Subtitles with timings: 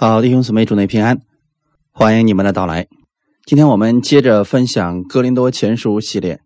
[0.00, 1.22] 好，弟兄姊妹，主内平安，
[1.90, 2.86] 欢迎你们的到来。
[3.44, 6.40] 今天我们接着分享《哥林多前书》系列。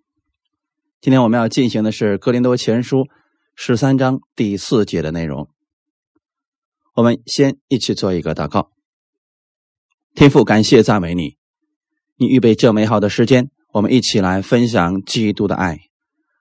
[1.02, 3.00] 今天我们要进行的是《哥林多前书》
[3.54, 5.50] 十三章第四节的内容。
[6.94, 8.70] 我们先一起做一个祷告。
[10.14, 11.36] 天父，感谢赞美你，
[12.16, 15.78] 你预备这美好的时间，我们一起来分享基督的爱，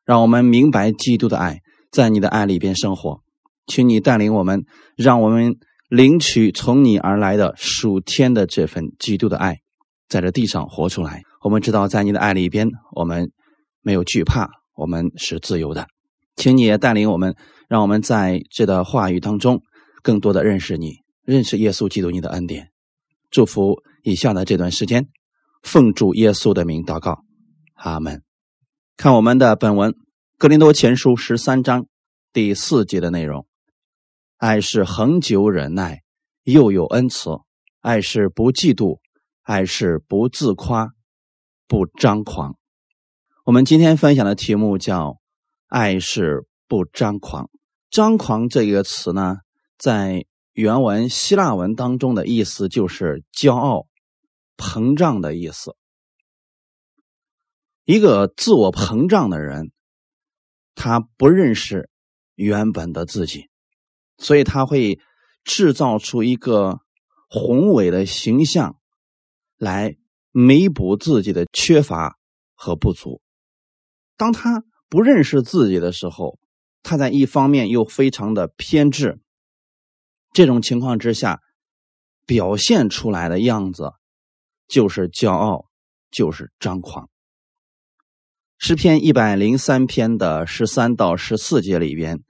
[0.06, 1.60] 让我们明白基督的爱，
[1.92, 3.20] 在你的爱里边生活。
[3.68, 4.64] 请你带领我们，
[4.96, 5.58] 让我们。
[5.92, 9.58] 领取从你而来的属天的这份基督的爱，
[10.08, 11.22] 在这地上活出来。
[11.42, 13.30] 我们知道，在你的爱里边，我们
[13.82, 15.88] 没有惧怕，我们是自由的。
[16.38, 17.36] 请你也带领我们，
[17.68, 19.64] 让我们在这的话语当中，
[20.02, 20.94] 更多的认识你，
[21.26, 22.70] 认识耶稣基督你的恩典。
[23.30, 25.10] 祝福以下的这段时间，
[25.62, 27.20] 奉主耶稣的名祷告，
[27.74, 28.22] 阿门。
[28.96, 29.92] 看我们的本文
[30.38, 31.86] 《格林多前书》十三章
[32.32, 33.46] 第四节的内容。
[34.42, 36.02] 爱是恒久忍耐，
[36.42, 37.44] 又有恩慈；
[37.80, 39.00] 爱是不嫉妒，
[39.44, 40.96] 爱是不自夸，
[41.68, 42.58] 不张狂。
[43.46, 45.22] 我们今天分享的题目叫
[45.70, 47.52] “爱是不张狂”。
[47.92, 49.42] 张狂这个词呢，
[49.78, 53.86] 在原文希腊文当中的意思就是骄傲、
[54.58, 55.76] 膨胀的意思。
[57.86, 59.72] 一个自我膨胀的人，
[60.74, 61.92] 他不认识
[62.34, 63.51] 原本的自己。
[64.22, 65.00] 所以他会
[65.44, 66.80] 制造出一个
[67.28, 68.78] 宏伟的形象，
[69.58, 69.98] 来
[70.32, 72.20] 弥补自己的缺乏
[72.54, 73.20] 和不足。
[74.16, 76.38] 当他不认识自己的时候，
[76.84, 79.20] 他在一方面又非常的偏执。
[80.32, 81.42] 这种情况之下，
[82.28, 83.94] 表现出来的样子
[84.68, 85.66] 就是骄傲，
[86.12, 87.10] 就是张狂。
[88.60, 92.24] 诗篇一百零三篇的十三到十四节里边，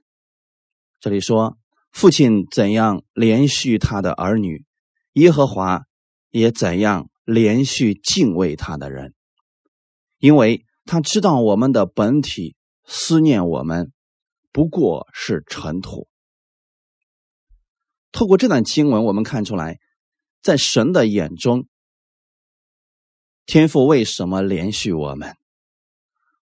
[0.98, 1.58] 这里说。
[1.92, 4.64] 父亲怎样连续他的儿女，
[5.12, 5.82] 耶和华
[6.30, 9.12] 也怎样连续敬畏他的人，
[10.18, 13.92] 因为他知道我们的本体思念我们，
[14.52, 16.08] 不过是尘土。
[18.10, 19.78] 透过这段经文，我们看出来，
[20.40, 21.66] 在神的眼中，
[23.44, 25.36] 天父为什么连续我们？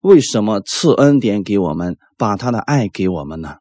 [0.00, 3.58] 为什么赐恩典给我们，把他的爱给我们呢？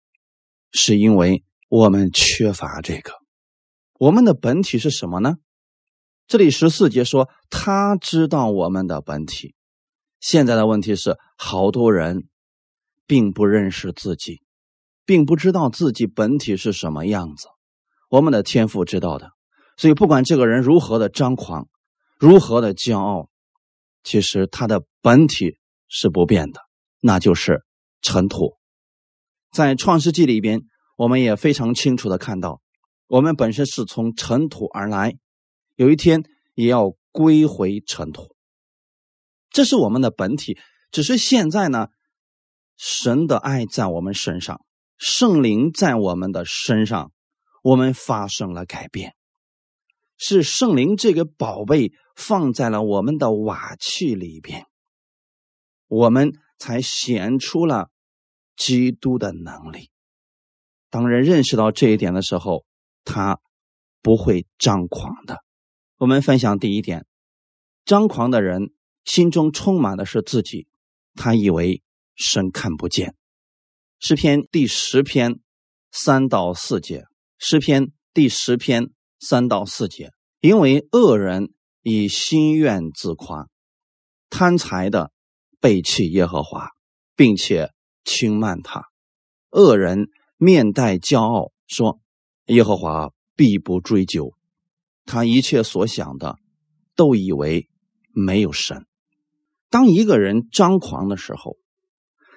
[0.72, 1.44] 是因为。
[1.70, 3.14] 我们缺乏这个，
[4.00, 5.36] 我们的本体是什么呢？
[6.28, 9.54] 这里十四节说他知道我们的本体。
[10.20, 12.28] 现在的问题是，好多人
[13.06, 14.42] 并不认识自己，
[15.06, 17.48] 并不知道自己本体是什么样子。
[18.10, 19.30] 我们的天赋知道的，
[19.78, 21.68] 所以不管这个人如何的张狂，
[22.18, 23.30] 如何的骄傲，
[24.04, 26.62] 其实他的本体是不变的，
[27.00, 27.64] 那就是
[28.02, 28.56] 尘土。
[29.52, 30.64] 在创世纪里边。
[31.00, 32.62] 我们也非常清楚的看到，
[33.08, 35.18] 我们本身是从尘土而来，
[35.76, 38.36] 有一天也要归回尘土。
[39.50, 40.60] 这是我们的本体，
[40.92, 41.88] 只是现在呢，
[42.76, 44.66] 神的爱在我们身上，
[44.98, 47.14] 圣灵在我们的身上，
[47.64, 49.16] 我们发生了改变。
[50.18, 54.66] 是圣灵这个宝贝放在了我们的瓦器里边，
[55.88, 57.90] 我们才显出了
[58.58, 59.92] 基督的能力。
[60.90, 62.66] 当人认识到这一点的时候，
[63.04, 63.40] 他
[64.02, 65.44] 不会张狂的。
[65.98, 67.06] 我们分享第一点：
[67.86, 68.72] 张狂的人
[69.06, 70.68] 心中充满的是自己，
[71.14, 71.84] 他以为
[72.16, 73.16] 神看不见。
[74.00, 75.40] 诗篇第十篇
[75.92, 77.06] 三到四节，
[77.38, 83.48] 诗篇第十篇三到四节，因为恶人以心愿自夸，
[84.30, 85.12] 贪财的
[85.60, 86.70] 背弃耶和华，
[87.16, 87.72] 并且
[88.04, 88.86] 轻慢他，
[89.52, 90.10] 恶人。
[90.42, 92.00] 面带骄傲说
[92.48, 94.34] ：“耶和华必不追究，
[95.04, 96.38] 他一切所想的，
[96.96, 97.70] 都以为
[98.14, 98.86] 没有神。
[99.70, 101.58] 当一个人张狂的时候，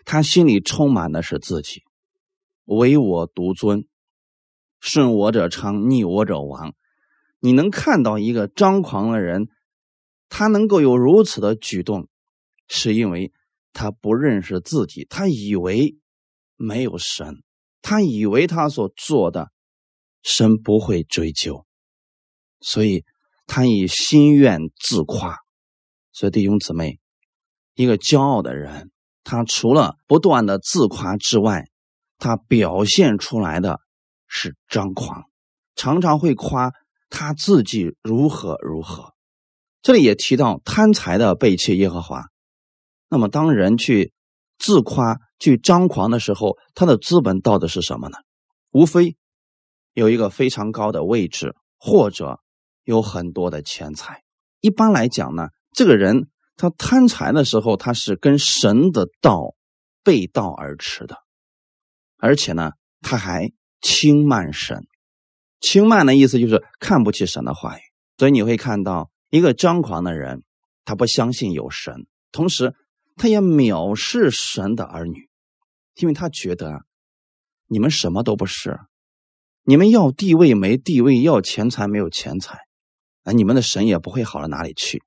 [0.04, 1.84] 他心里充满的是自己，
[2.64, 3.86] 唯我独尊，
[4.80, 6.74] 顺我者昌，逆我者亡。
[7.38, 9.46] 你能看到一个张狂的人，
[10.28, 12.08] 他能够有如此的举动，
[12.66, 13.32] 是因为
[13.72, 15.96] 他不认识自己，他以为
[16.56, 17.44] 没有神。”
[17.82, 19.50] 他以为他所做的，
[20.22, 21.66] 神不会追究，
[22.60, 23.04] 所以
[23.46, 25.36] 他以心愿自夸。
[26.12, 27.00] 所以弟兄姊妹，
[27.74, 28.90] 一个骄傲的人，
[29.24, 31.64] 他除了不断的自夸之外，
[32.18, 33.80] 他表现出来的
[34.28, 35.24] 是张狂，
[35.74, 36.72] 常常会夸
[37.10, 39.12] 他自己如何如何。
[39.80, 42.26] 这里也提到贪财的背弃耶和华。
[43.08, 44.12] 那么当人去
[44.62, 45.18] 自夸。
[45.42, 48.16] 去张狂的时候，他的资本到底是什么呢？
[48.70, 49.16] 无非
[49.92, 52.38] 有一个非常高的位置，或者
[52.84, 54.22] 有很多的钱财。
[54.60, 59.56] 一般来讲呢，这个人他贪财的时候，他是跟神的道
[60.04, 61.16] 背道而驰的，
[62.18, 62.70] 而且呢，
[63.00, 63.50] 他还
[63.80, 64.86] 轻慢神。
[65.58, 67.80] 轻慢的意思就是看不起神的话语。
[68.16, 70.44] 所以你会看到一个张狂的人，
[70.84, 72.76] 他不相信有神，同时
[73.22, 75.28] 他也藐视神的儿女，
[75.94, 76.84] 因为他觉得
[77.68, 78.80] 你们什么都不是。
[79.62, 82.58] 你们要地位没地位，要钱财没有钱财，
[83.22, 85.04] 啊，你们的神也不会好到哪里去，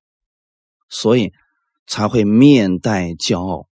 [0.88, 1.34] 所以
[1.86, 3.68] 才会面带骄傲，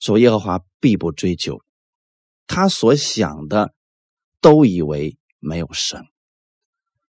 [0.00, 1.62] 说耶和华必不追究。
[2.46, 3.74] 他所想的
[4.40, 6.06] 都以为没有神。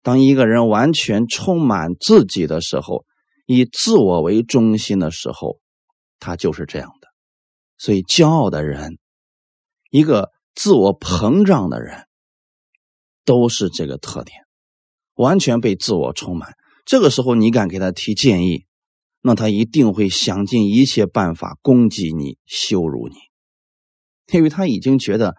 [0.01, 3.05] 当一个人完全充满自己的时候，
[3.45, 5.61] 以自我为中心的时候，
[6.19, 7.09] 他就是这样的。
[7.79, 8.99] 所以，骄傲的人，
[9.91, 12.07] 一个自我膨胀的人。
[13.25, 14.43] 都是这个特点，
[15.15, 16.57] 完全被自我充满。
[16.85, 18.67] 这个时候，你敢给他提建议，
[19.21, 23.17] 那他一定会想尽一切办法攻击你、羞辱你，
[24.33, 25.35] 因为他已经觉得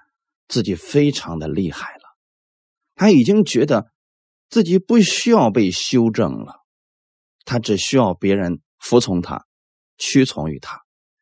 [0.49, 2.01] 自己非常的厉害了，
[2.93, 3.89] 他已经觉得
[4.49, 6.65] 自己不需要被修正了，
[7.45, 9.45] 他只需要别人服从他、
[9.97, 10.81] 屈从于他。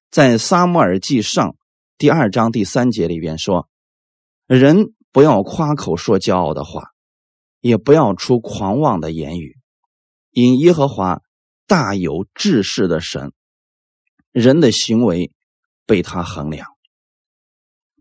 [0.09, 1.55] 在撒母耳记上
[1.97, 3.69] 第二章第三节里边说，
[4.47, 4.93] 人。
[5.15, 6.89] 不要夸口说骄傲的话，
[7.61, 9.57] 也不要出狂妄的言语。
[10.31, 11.21] 因耶和华
[11.67, 13.31] 大有志士的神，
[14.33, 15.31] 人的行为
[15.85, 16.67] 被他衡量。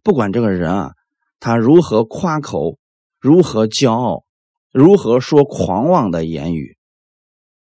[0.02, 0.94] 不管这个人啊，
[1.38, 2.80] 他如何夸口，
[3.20, 4.24] 如何骄傲，
[4.72, 6.76] 如何说狂妄的言语，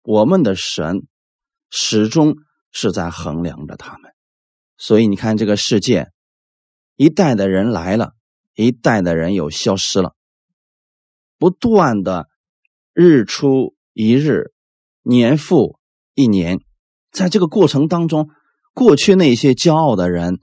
[0.05, 1.07] 我们的神
[1.69, 2.39] 始终
[2.75, 4.13] 是在衡量着他们。
[4.77, 6.11] 所以你看，这个世界
[6.97, 8.13] 一代的人来了。
[8.57, 10.15] 一代的人又消失了，
[11.39, 12.29] 不断的
[12.93, 14.53] 日出一日，
[15.03, 15.81] 年复
[16.15, 16.61] 一年，
[17.11, 18.29] 在这个过程当中，
[18.73, 20.39] 过去那些骄傲的人，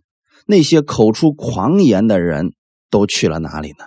[0.45, 2.53] 那些口出狂言的人
[2.89, 3.85] 都去了哪里呢？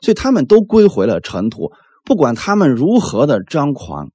[0.00, 1.70] 所以他们都归回了尘土。
[2.02, 4.10] 不管他们如何的张狂，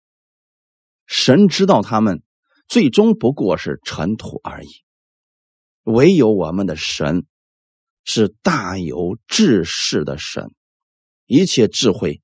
[1.08, 2.22] 神知道他们
[2.68, 4.70] 最终不过是尘土而已。
[5.84, 7.26] 唯有我们的神。
[8.08, 10.52] 是大有志士的神，
[11.26, 12.22] 一切智慧、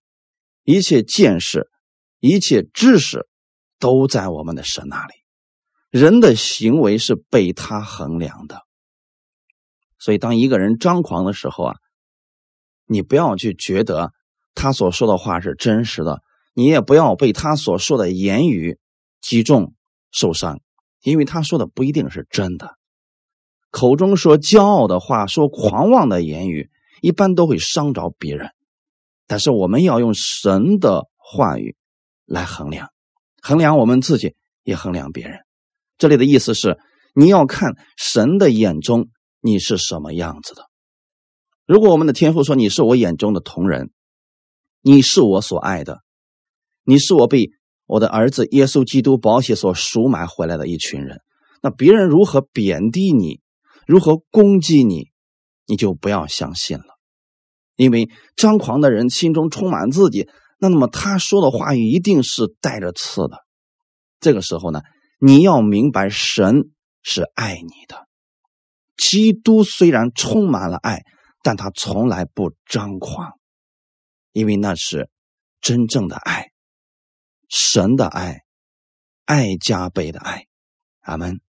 [0.63, 1.71] 一切见识、
[2.19, 3.27] 一切知识，
[3.79, 5.13] 都在我们的神那里。
[5.89, 8.61] 人的行为是被他衡量的，
[9.97, 11.75] 所以当一个人张狂的时候啊，
[12.85, 14.13] 你不要去觉得
[14.53, 16.21] 他所说的话是真实的，
[16.53, 18.77] 你也不要被他所说的言语
[19.19, 19.73] 击中
[20.11, 20.59] 受伤，
[21.01, 22.75] 因为他说的不一定是真的。
[23.69, 26.69] 口中说骄傲的话，说狂妄的言语，
[27.01, 28.51] 一般都会伤着别人。
[29.27, 31.77] 但是我们要用神的话语
[32.25, 32.89] 来衡量，
[33.41, 35.39] 衡量我们自己，也衡量别人。
[35.97, 36.77] 这里的意思是，
[37.15, 39.07] 你要看神的眼中
[39.39, 40.65] 你是什么样子的。
[41.65, 43.91] 如果我们的天父说你是我眼中的同人，
[44.81, 46.01] 你是我所爱的，
[46.83, 47.51] 你是我被
[47.91, 51.19] 我的儿子耶稣基督宝血所赎买回来的一群人，
[51.61, 53.41] 那别人如何贬低你？
[53.85, 55.09] 如何攻击你，
[55.67, 56.85] 你就不要相信了，
[57.75, 63.39] 因为张狂的人心中充满自己，那那么他说的话语一定是带着刺的。
[64.21, 64.79] 这个时候呢，
[65.19, 66.69] 你要明白，神
[67.03, 68.07] 是爱你的。
[68.95, 71.01] 基督虽然充满了爱，
[71.43, 73.33] 但他从来不张狂，
[74.31, 75.09] 因为那是
[75.59, 76.50] 真正的爱，
[77.51, 78.45] 神的爱，
[79.25, 80.47] 爱加倍的爱。
[81.01, 81.41] 阿门。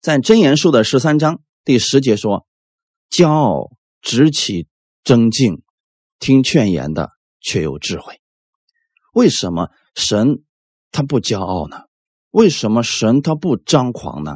[0.00, 2.48] 在真言书的十三章第十节说
[3.08, 3.70] ：“骄傲
[4.02, 4.66] 直起
[5.04, 5.62] 争竞，
[6.18, 8.20] 听劝言的却有智慧。”
[9.14, 10.42] 为什么神
[10.90, 11.82] 他不骄傲呢？
[12.30, 14.34] 为什么神他不张狂呢？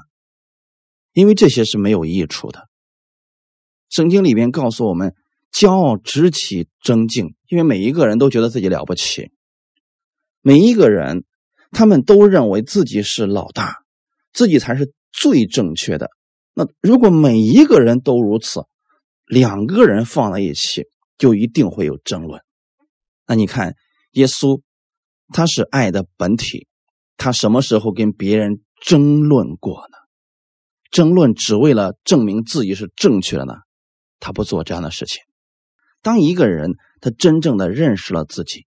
[1.13, 2.69] 因为这些是没有益处的。
[3.89, 5.17] 圣经里面告诉我们
[5.51, 9.33] ：“骄傲直起争竞，因为每一个人都觉得自己了不起，
[10.43, 11.25] 每一个人
[11.71, 13.77] 他们都认为自己是老大，
[14.33, 16.11] 自己才是。”最正确的。
[16.55, 18.61] 那如果每一个人都如此，
[19.25, 20.85] 两个人放在一起，
[21.17, 22.43] 就一定会有争论。
[23.27, 23.75] 那你看，
[24.13, 24.61] 耶稣
[25.33, 26.69] 他是爱的本体，
[27.17, 29.97] 他什么时候跟别人争论过呢？
[30.93, 33.55] 争论只为了证明自己是正确的呢？
[34.21, 35.23] 他不做这样的事情。
[36.01, 38.67] 当一个人他真正的认识了自己，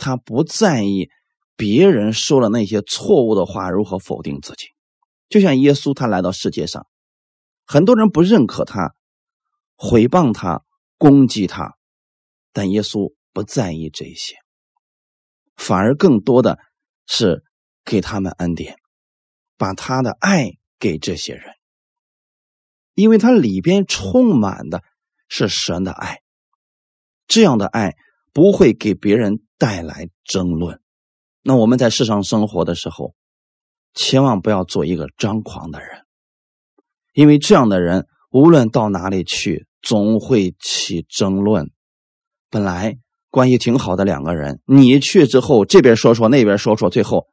[0.00, 1.10] 他不在意
[1.56, 4.68] 别人说了那些错误的话如何否定自己。
[5.28, 6.88] 就像耶稣，他来到世界上，
[7.64, 8.96] 很多人不认可他，
[9.76, 10.64] 毁谤他，
[10.98, 11.76] 攻击他，
[12.52, 14.34] 但耶稣不在意这些，
[15.54, 16.58] 反而更多的
[17.06, 17.44] 是
[17.84, 18.76] 给他们恩典，
[19.56, 21.54] 把他的爱给这些人，
[22.94, 24.82] 因为他里边充满的
[25.28, 26.22] 是神的爱，
[27.28, 27.94] 这样的爱
[28.32, 30.80] 不会给别人带来争论。
[31.42, 33.14] 那我们在世上生活的时候，
[33.94, 36.04] 千万不要做一个张狂的人，
[37.12, 41.70] 因为这样的人无论到哪里去，总会起争论。
[42.50, 42.98] 本来。
[43.32, 47.28] 关系挺好的两个人，你去之后，这边说说，那边说说，最后，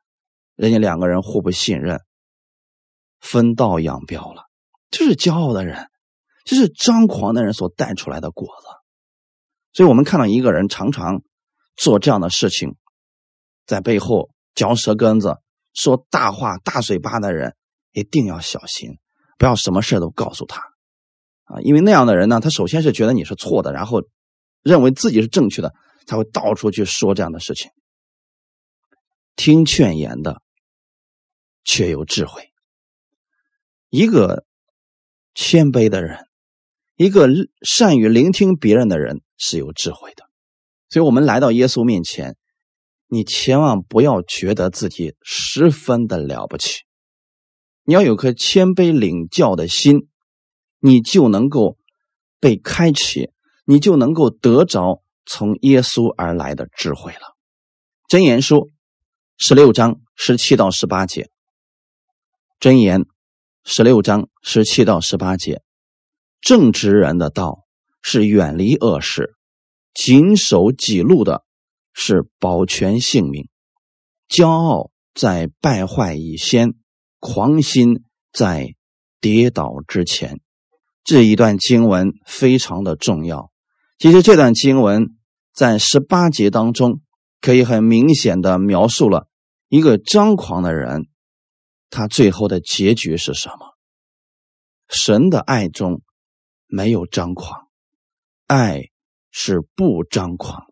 [0.56, 2.02] 人家两个人互不信任，
[3.20, 4.44] 分道扬镳了。
[4.92, 5.88] 这是骄傲的人，
[6.46, 8.68] 这是张狂的人所带出来的果子。
[9.78, 11.22] 所以，我们看到一个人常常
[11.76, 12.78] 做这样的事情，
[13.68, 15.36] 在背后嚼舌根子、
[15.72, 17.56] 说大话、大嘴巴的人，
[17.92, 18.98] 一定要小心，
[19.38, 20.64] 不要什么事都告诉他
[21.44, 21.62] 啊！
[21.62, 24.02] 因为那样的人呢，他首先是觉得你是错的，然后
[24.64, 25.72] 认为自己是正确的。
[26.08, 27.70] 他会到处去说这样的事情。
[29.36, 30.42] 听劝言的，
[31.64, 32.50] 却有智慧。
[33.90, 34.44] 一个
[35.36, 36.26] 谦卑的人，
[36.96, 37.30] 一个
[37.62, 40.26] 善于聆听别人的人，是有智慧的。
[40.90, 42.36] 所以，我们来到耶稣面前，
[43.08, 46.82] 你千万不要觉得自己十分的了不起，
[47.84, 50.08] 你要有颗谦卑领教的心，
[50.80, 51.78] 你就能够
[52.40, 53.32] 被开启，
[53.66, 55.02] 你就能够得着。
[55.30, 57.20] 从耶稣而来的智慧了，
[58.08, 58.56] 《真言书》
[59.36, 61.24] 十六章十七到十八节，
[62.62, 63.02] 《真言》
[63.66, 65.62] 十六章十七到十八节，
[66.40, 67.67] 正直人的道
[68.10, 69.36] 是远离恶事，
[69.94, 71.44] 谨守己路的
[71.92, 73.50] 是保全性命。
[74.30, 76.76] 骄傲在败坏以先，
[77.20, 78.76] 狂心在
[79.20, 80.40] 跌倒之前。
[81.04, 83.52] 这一段经文非常的重要。
[83.98, 85.14] 其实这段经文。
[85.54, 87.02] 在十八节当中，
[87.42, 89.28] 可以很明显的描述了
[89.70, 91.08] 一个张狂的人，
[91.90, 93.76] 他最后的结局是什么？
[94.88, 96.04] 神的爱中
[96.68, 97.67] 没有张狂，
[98.48, 98.90] 爱
[99.30, 100.66] 是不张狂。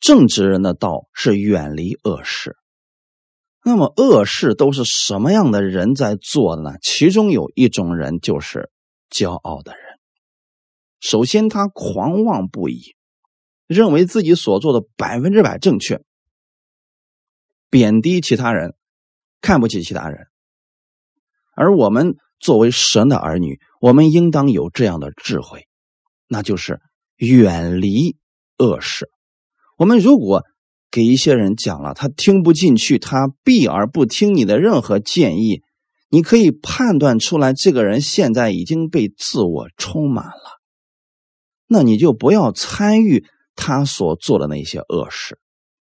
[0.00, 2.56] 正直人的道是远离恶事。
[3.64, 6.72] 那么恶事都是什么样的人在做的呢？
[6.82, 8.70] 其中有一种人就是
[9.08, 9.82] 骄傲的人。
[11.00, 12.96] 首先，他狂妄不已。
[13.68, 16.02] 认为自己所做的百分之百正确，
[17.70, 18.74] 贬低其他人，
[19.40, 20.26] 看不起其他人。
[21.54, 25.66] 而我们作为神的儿女，我们应当有这样的智慧，
[26.32, 26.80] 那就是
[27.16, 28.16] 远离
[28.56, 29.10] 恶事。
[29.76, 30.42] 我们如果
[30.90, 35.60] 给一些人讲了，他听不进去，他避而不听你的任何建议，
[36.08, 40.58] 你可以判断出来，这个人现在已经被自我充满了，
[41.66, 43.26] 那你就不要参与。
[43.54, 45.38] 他所做的那些恶事，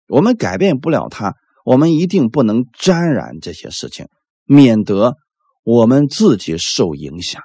[0.08, 1.34] 我们改变不了他，
[1.66, 4.06] 我们一定不能沾染这些事情，
[4.46, 5.16] 免得
[5.64, 7.42] 我们自己受影响。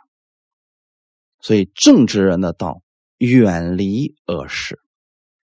[1.40, 2.81] 所以，正直人的道，
[3.30, 4.80] 远离恶事，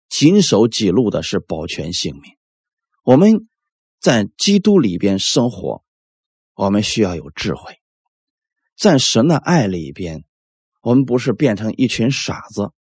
[0.09, 2.33] 谨守己路的是保全性命。
[3.03, 3.48] 我们
[4.00, 5.83] 在基督里边生活，
[6.55, 7.79] 我们需要有智慧，
[8.77, 10.24] 在神的爱里边，
[10.81, 12.71] 我们不是变成一群傻子。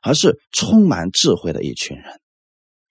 [0.00, 2.20] 而是充满智慧的一群人。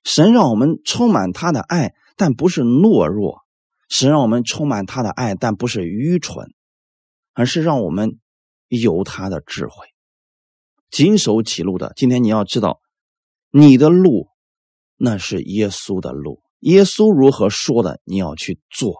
[0.03, 3.45] 神让我们充满他的爱，但不是懦弱；
[3.87, 6.53] 神让我们充满他的爱，但不是愚蠢，
[7.33, 8.19] 而是让我们
[8.67, 9.87] 有他的智慧。
[10.89, 12.81] 谨守己路的，今天你要知道，
[13.51, 14.27] 你的路
[14.95, 18.95] 那是耶稣的路，耶稣如何说的，你要去做，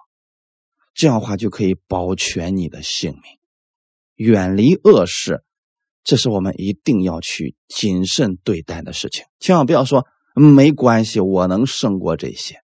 [0.94, 3.22] 这样的话就可以保全你的性命，
[4.16, 5.44] 远离恶事。
[6.04, 12.62] 这是我们一定要去谨慎对待的事情，千万不要说没关系，我能胜过这些。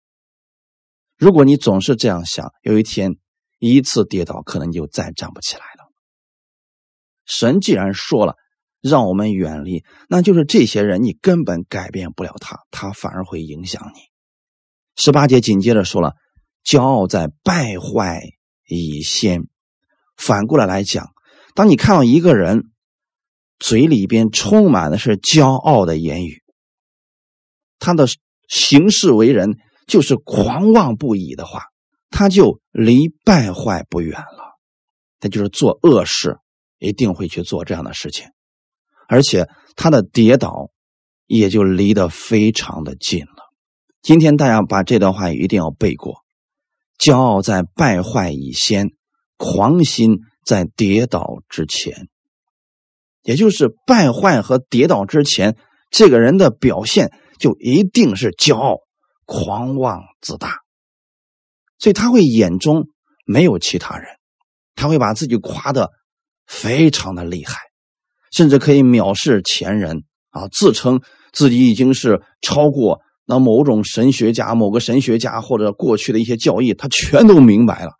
[1.16, 3.16] 如果你总是这样想，有一天
[3.58, 5.90] 一次跌倒，可能就再站不起来了。
[7.24, 8.36] 神既然说了
[8.82, 14.00] 让我们远离，那就是这些人，你根本改变不了他，他反而会影响你。
[14.96, 16.16] 十八节紧接着说了，
[16.62, 18.20] 骄傲在败坏
[18.68, 19.46] 以先。
[20.16, 21.12] 反过来来讲，
[21.54, 22.68] 当你看到一个人。
[23.64, 26.42] 嘴里边充满的是骄傲的言语，
[27.78, 28.08] 他的
[28.48, 31.66] 行事为人就是狂妄不已的话，
[32.10, 34.58] 他就离败坏不远了。
[35.20, 36.38] 他就是做恶事，
[36.80, 38.26] 一定会去做这样的事情，
[39.08, 40.70] 而且他的跌倒
[41.26, 43.52] 也就离得非常的近了。
[44.02, 46.22] 今天大家把这段话一定要背过：
[46.98, 48.90] 骄傲在败坏以先，
[49.36, 52.08] 狂心在跌倒之前。
[53.22, 55.56] 也就是败坏和跌倒之前，
[55.90, 58.78] 这个人的表现就一定是骄傲，
[59.24, 60.58] 狂妄自大，
[61.78, 62.88] 所以他会眼中
[63.24, 64.08] 没有其他人，
[64.74, 65.90] 他会把自己夸的
[66.46, 67.60] 非常的厉害，
[68.32, 71.00] 甚至可以藐视前人啊，自称
[71.32, 77.92] 自己已经是超过那某种神学家、某个神学家或者过去的一些教义，他全都明白了。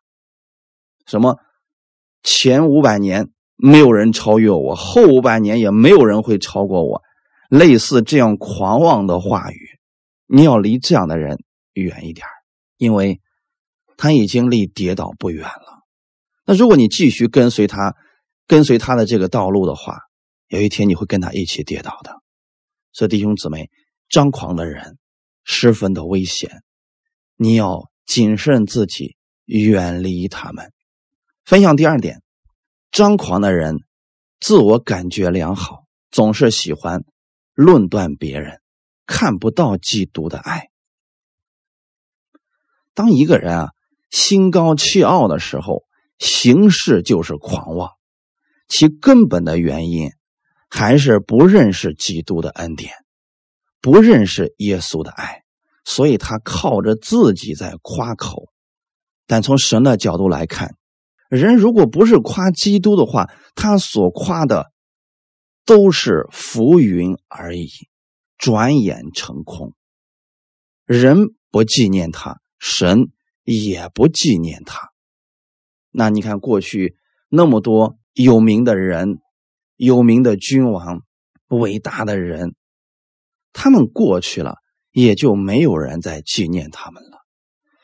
[1.06, 1.36] 什么
[2.22, 7.02] 前五百年没有人超越我，后五百年也没有人会超过我。
[7.48, 9.78] 类似这样狂妄的话语，
[10.26, 11.36] 你要离这样的人
[11.74, 12.26] 远一点，
[12.78, 13.20] 因为
[13.98, 15.82] 他已经离跌倒不远了。
[16.46, 17.94] 那如果你继续跟随他，
[18.46, 19.98] 跟随他的这个道路的话，
[20.52, 22.21] 有一天你会跟他一起跌倒的。
[22.92, 23.71] 所以弟兄姊妹，
[24.11, 24.99] 张狂的人
[25.44, 26.62] 十分的危险，
[27.37, 29.16] 你要谨慎自己，
[29.47, 30.71] 远离他们。
[31.47, 32.23] 分享第二点，
[32.90, 33.76] 张狂的人
[34.40, 37.02] 自我感觉良好，总是喜欢。
[37.54, 38.61] 论断别人，
[39.06, 40.68] 看不到基督的爱。
[42.94, 43.68] 当一个人啊
[44.11, 45.85] 心高气傲的时候，
[46.18, 47.90] 行事就是狂妄，
[48.68, 50.12] 其根本的原因
[50.75, 52.95] 还是不认识基督的恩典，
[53.83, 55.43] 不认识耶稣的爱，
[55.85, 58.49] 所以他靠着自己在夸口。
[59.26, 60.76] 但从神的角度来看，
[61.29, 64.73] 人如果不是夸基督的话，他所夸的。
[65.64, 67.69] 都是浮云而已，
[68.37, 69.75] 转眼成空。
[70.87, 73.12] 人不纪念他，神
[73.45, 74.91] 也不纪念他。
[75.93, 76.97] 那你看，过去
[77.29, 79.21] 那么多有名的人、
[79.84, 81.02] 有名的君王、
[81.48, 82.54] 伟大的人，
[83.52, 84.58] 他们过去了，
[84.92, 87.18] 也就没有人再纪念他们了。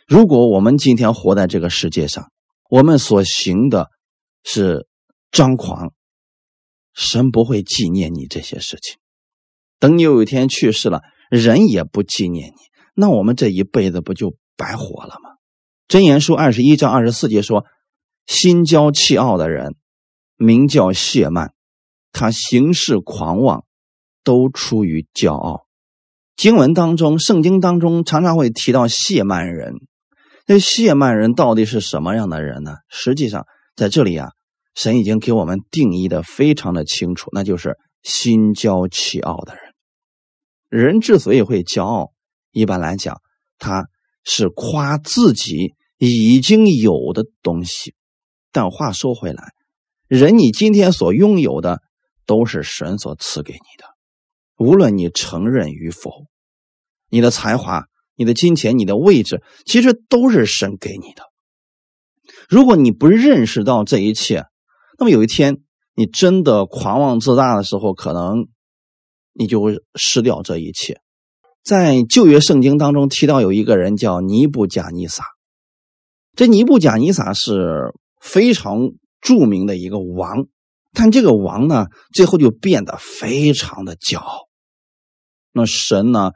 [0.06, 2.30] 如果我们今天活在这个世界上，
[2.70, 3.88] 我们所行的
[4.44, 4.86] 是
[5.32, 5.92] 张狂。
[6.94, 8.96] 神不会纪念你这些事情，
[9.80, 12.56] 等你有一天去世了，人也不纪念你，
[12.94, 15.30] 那我们这一辈子不就白活了吗？
[15.88, 17.66] 箴言书二十一章二十四节说
[18.26, 19.74] ：“心骄气傲的人，
[20.36, 21.52] 名叫谢曼，
[22.12, 23.64] 他行事狂妄，
[24.24, 25.66] 都出于骄傲。”
[26.36, 29.74] 经文当中，圣经当中常常会提到谢曼人。
[30.46, 32.76] 那谢曼人到底是什么样的人呢？
[32.88, 34.30] 实际上，在这里啊。
[34.74, 39.74] 神已经给我们定义的非常的清楚，那就是心骄气傲的人。
[40.68, 42.12] 人之所以会骄傲，
[42.52, 43.20] 一般来讲，
[43.58, 43.88] 他
[44.22, 47.92] 是夸自己已经有的东西。
[48.52, 49.48] 但话说回来，
[50.06, 51.82] 人你今天所拥有的
[52.28, 53.86] 都是神所赐给你的，
[54.58, 56.26] 无论你承认与否，
[57.08, 61.22] 你的才华、你的金钱、你的位置，其实都是神给你的。
[62.50, 64.44] 如果你不认识到这一切，
[64.98, 65.62] 那么有一天，
[65.94, 68.46] 你真的狂妄自大的时候，可能
[69.32, 71.00] 你就会失掉这一切。
[71.64, 75.24] 在旧约圣经当中提到有一个人叫尼布贾尼撒，
[76.36, 78.90] 这尼布贾尼撒是非常
[79.22, 80.46] 著名的一个王，
[81.00, 84.48] 但这个王呢，最后就变得非常的骄傲。
[85.52, 86.32] 那神呢，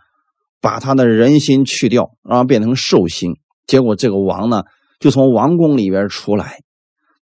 [0.61, 3.33] 把他的人心去掉，让他变成兽心，
[3.67, 4.63] 结果这个王呢，
[5.01, 6.61] 就从王宫里边出来，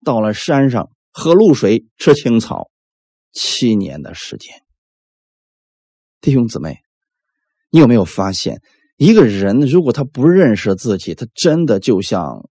[0.05, 0.90] 到了山上。
[1.11, 2.70] 喝露水，吃青草，
[3.33, 4.53] 七年的时间。
[6.20, 6.79] 弟兄姊妹，
[7.70, 8.61] 你有没有发现，
[8.96, 12.48] 一个人如果他不认识自己，他真的就像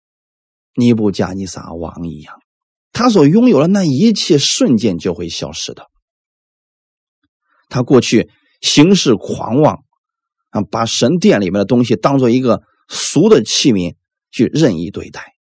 [0.74, 2.41] 尼布加尼撒王一样，
[2.92, 5.88] 他所拥有的那一切瞬间就会消失的。
[7.68, 9.84] 他过去行事狂妄
[10.50, 13.96] 啊，把神殿里面的东西当做一个俗的器皿
[14.30, 15.34] 去任意对待，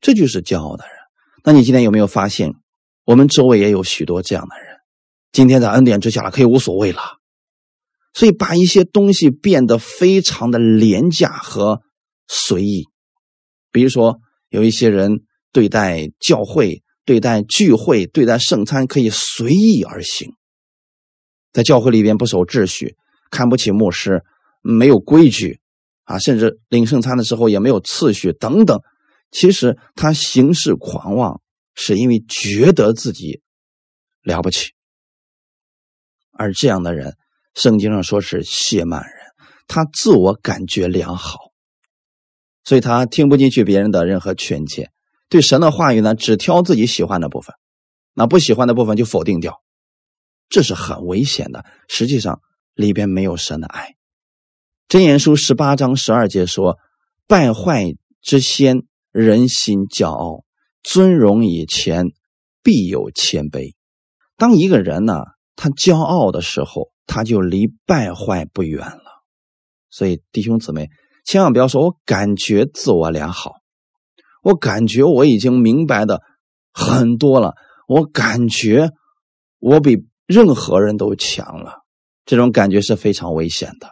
[0.00, 0.94] 这就是骄傲的人。
[1.44, 2.54] 那你今天有没有发现，
[3.04, 4.76] 我们周围也有许多这样的人？
[5.30, 7.00] 今天在恩典之下了，可以无所谓了，
[8.12, 11.82] 所以把一些东西变得非常的廉价和
[12.26, 12.86] 随意。
[13.70, 15.20] 比如说，有一些人
[15.52, 20.34] 对待教会、对待聚会、对待圣餐，可以随意而行，
[21.52, 22.96] 在教会里边不守秩序，
[23.30, 24.22] 看不起牧师，
[24.62, 25.60] 没有规矩
[26.04, 28.80] 啊，甚至领圣餐的时候也没有次序等等。
[29.30, 31.40] 其实他行事狂妄，
[31.74, 33.40] 是因为觉得自己
[34.22, 34.72] 了不起，
[36.32, 37.16] 而这样的人，
[37.54, 39.12] 圣经上说是谢曼人，
[39.66, 41.52] 他自我感觉良好，
[42.62, 44.90] 所以他听不进去别人的任何劝诫，
[45.28, 47.54] 对神的话语呢，只挑自己喜欢的部分，
[48.14, 49.60] 那不喜欢的部分就否定掉，
[50.48, 51.64] 这是很危险的。
[51.88, 52.40] 实际上
[52.74, 53.94] 里边没有神的爱。
[54.88, 56.78] 箴言书十八章十二节说
[57.26, 58.82] ：“败坏之先。”
[59.16, 60.44] 人心骄傲，
[60.82, 62.08] 尊荣以前
[62.62, 63.72] 必有谦卑。
[64.36, 65.22] 当一个人呢，
[65.54, 69.24] 他骄傲的时候，他就离败坏不远了。
[69.88, 70.90] 所以弟兄姊妹，
[71.24, 73.52] 千万不要说我感觉自我良好，
[74.46, 76.22] 我感觉我已经明白的
[76.72, 77.54] 很多了，
[77.88, 78.90] 我感觉
[79.58, 81.80] 我比任何人都强了。
[82.24, 83.90] 这种感觉是非常危险的。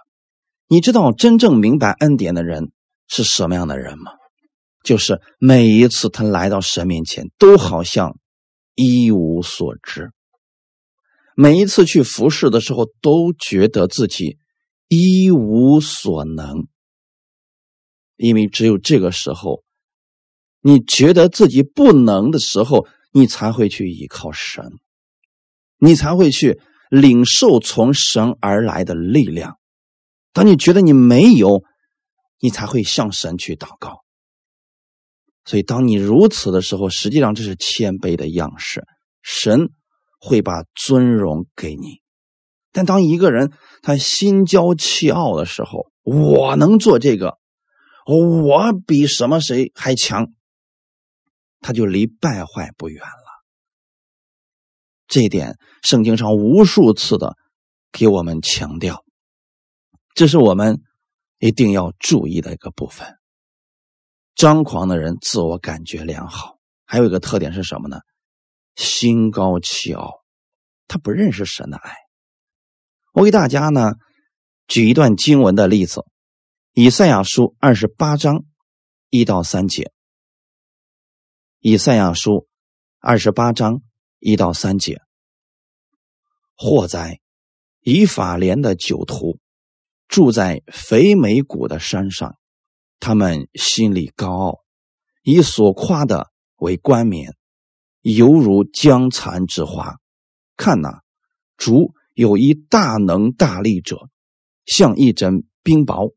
[0.69, 2.71] 你知道真正明白恩典的人
[3.09, 4.13] 是什么样的人吗？
[4.85, 8.17] 就是每一次他来到神面前，都好像
[8.77, 10.05] 一无所知；
[11.35, 14.37] 每一次去服侍的时候，都觉得自己
[14.87, 16.69] 一无所能。
[18.17, 19.64] 因为只有这个时候，
[20.67, 24.65] 你觉得自己不能的时候，你才会去依靠神，
[25.77, 29.59] 你才会去领受从神而来的力量。
[30.33, 31.63] 当你觉得你没有，
[32.41, 34.05] 你才会向神去祷告。
[35.45, 38.87] 所以，当你如此的时候，实际上这是谦卑的样式。
[39.21, 39.69] 神
[40.19, 42.01] 会把尊荣给你，
[42.73, 47.37] 但当一个人他心骄气傲的时候，我能做这个，
[48.07, 50.29] 我比什么谁还强，
[51.65, 53.43] 他就离败坏不远了。
[55.07, 57.39] 这一点，圣经上无数次的
[57.91, 59.03] 给我们强调，
[60.15, 60.83] 这是我们
[61.39, 63.17] 一定要注意的一个部分。
[64.35, 68.01] 张狂的人自我感觉良好，还有一个特点是什么呢？
[68.77, 70.21] 心高气傲，
[70.87, 71.95] 他不认识神的爱。
[73.15, 73.93] 我给大家呢
[74.67, 76.01] 举一段经文的例子，
[76.75, 78.45] 《以赛亚书》二十八章
[79.09, 79.85] 一到三节，
[81.67, 82.31] 《以赛亚书》
[82.99, 83.81] 二十八章
[84.19, 85.01] 一到三节，
[86.55, 87.23] 或在
[87.81, 89.39] 以法莲的酒徒
[90.07, 92.37] 住在肥美谷的山上。
[93.01, 94.65] 他们心里高傲，
[95.23, 97.35] 以所夸的为冠冕，
[98.03, 99.97] 犹如江蚕之花。
[100.59, 101.01] 看呐，
[101.57, 104.11] 主有一大能大力者，
[104.67, 106.15] 像一阵冰雹，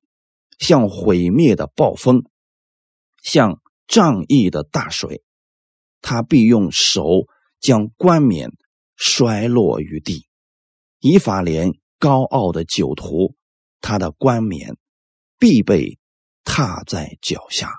[0.59, 2.25] 像毁灭的暴风，
[3.23, 5.23] 像仗义的大水。
[6.07, 7.03] 他必用手
[7.59, 8.51] 将冠冕
[8.95, 10.29] 摔落于地。
[10.99, 13.35] 以法莲高傲的酒徒，
[13.81, 14.77] 他的冠冕
[15.37, 15.99] 必被。
[16.49, 17.73] 踏在脚下。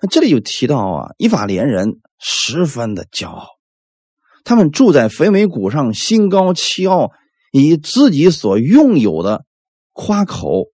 [0.00, 3.46] 那这里有提到啊，以法莲人十分的骄傲，
[4.42, 7.12] 他们住在肥美谷上，心高气傲，
[7.52, 9.46] 以自己所拥有的
[9.92, 10.64] 夸口，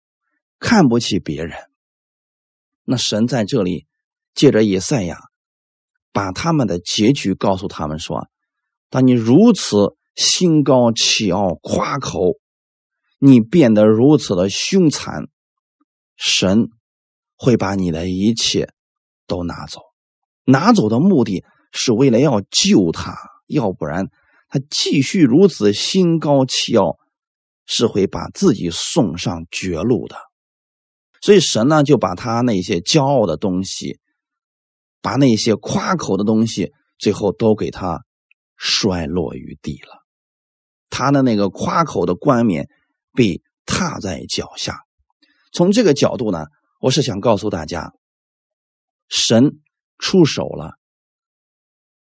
[0.59, 1.59] 看不起别人。
[2.85, 3.87] 那神在这里
[4.35, 5.19] 借着以赛亚，
[6.17, 8.27] 把他们的结局告诉他们说：
[8.89, 12.37] 当你如此心高气傲、夸口，
[13.19, 15.27] 你变得如此的凶残。
[16.17, 16.71] 神
[17.37, 18.71] 会把你的一切
[19.27, 19.83] 都拿走，
[20.47, 23.15] 拿走的目的是为了要救他，
[23.47, 24.07] 要不然
[24.49, 26.97] 他继续如此心高气傲，
[27.67, 30.17] 是会把自己送上绝路的。
[31.21, 33.99] 所以神呢，就把他那些骄傲的东西，
[35.07, 38.05] 把那些夸口的东西，最后都给他
[38.57, 40.05] 摔落于地了。
[40.91, 42.69] 他的那个夸口的冠冕
[43.13, 44.81] 被踏在脚下。
[45.53, 46.47] 从这个角度呢，
[46.81, 47.93] 我是想告诉大家，
[49.09, 49.61] 神
[49.97, 50.75] 出手了。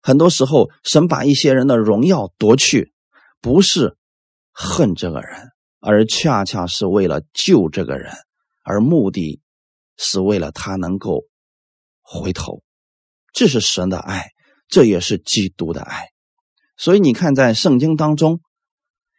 [0.04, 2.94] 很多时候，神把一些人的荣耀夺去，
[3.42, 3.98] 不是
[4.52, 8.14] 恨这个人，而恰恰是为了救这个人，
[8.62, 9.42] 而目的
[9.98, 11.24] 是为了他能够
[12.04, 12.62] 回头。
[13.34, 14.30] 这是神的爱，
[14.67, 16.08] 这也是基督的爱。
[16.78, 18.41] 所以你看，在圣经当中，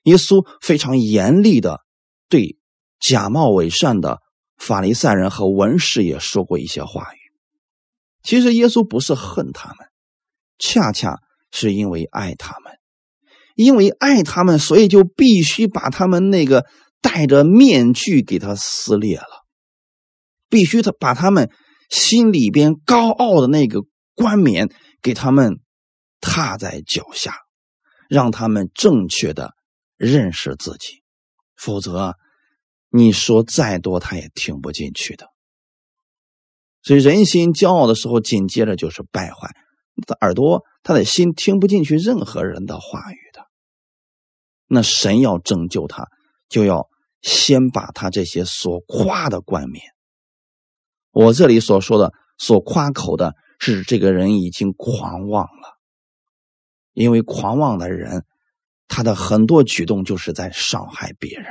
[0.05, 1.81] 耶稣非常严厉的
[2.29, 2.57] 对。
[3.05, 4.21] 假冒伪善的
[4.57, 7.19] 法利赛人和文士也说过一些话语。
[8.23, 9.89] 其实耶稣不是恨他们，
[10.57, 11.19] 恰恰
[11.51, 12.75] 是因为爱他们，
[13.57, 16.65] 因为爱他们，所以就必须把他们那个
[17.01, 19.45] 戴着面具给他撕裂了，
[20.49, 21.51] 必须他把他们
[21.91, 23.81] 心里边高傲的那个
[24.15, 24.69] 冠冕
[25.01, 25.61] 给他们
[26.21, 27.35] 踏在脚下，
[28.09, 29.55] 让他们正确的
[29.97, 31.03] 认识自己，
[31.57, 32.17] 否则。
[32.95, 35.29] 你说再多，他也听不进去的。
[36.83, 39.49] 所以人心骄傲的时候，紧接着就是败坏。
[39.97, 43.47] 他的耳朵，他的心听不进去任何人的话语的。
[44.67, 46.07] 那神要拯救他，
[46.51, 46.91] 就要
[47.23, 49.83] 先把他这些所夸的冠冕。
[51.13, 55.79] 我这里所说的所夸口的，是这个人已经狂妄了。
[56.95, 58.27] 因为狂妄的人，
[58.89, 61.47] 他的很多举动就是在伤害别人。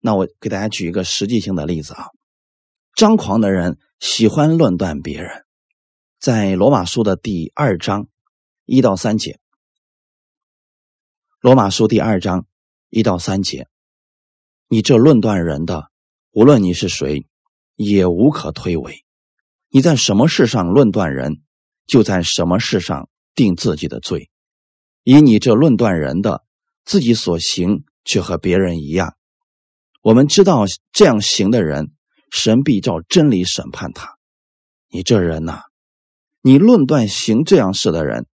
[0.00, 2.06] 那我给大家举一个实际性的例子啊，
[2.94, 5.44] 张狂的人喜欢论断别人，
[6.18, 8.08] 在罗马书的第二章
[8.64, 9.38] 一到三节，
[11.40, 12.46] 罗马书第二章
[12.88, 13.68] 一到三节，
[14.66, 15.90] 你这论断人的，
[16.30, 17.26] 无论你是谁，
[17.76, 19.02] 也无可推诿。
[19.70, 21.42] 你在什么事上论断人，
[21.86, 24.30] 就在什么事上定自己的罪。
[25.04, 26.44] 以你这论断人的，
[26.84, 29.16] 自己所行却和别人一样。
[30.02, 31.92] 我们知道这样行的人，
[32.30, 34.16] 神必照真理审判他。
[34.90, 35.64] 你这人呐，
[36.40, 38.26] 你论断行这样事的人，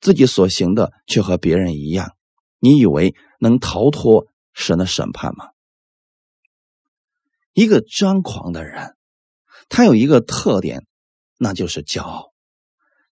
[0.00, 2.14] 自己所行的却和别人一样，
[2.58, 5.50] 你以为能逃脱神的审判吗？
[7.52, 8.94] 一个张狂的人，
[9.68, 10.84] 他有一个特点，
[11.38, 12.32] 那就是骄傲。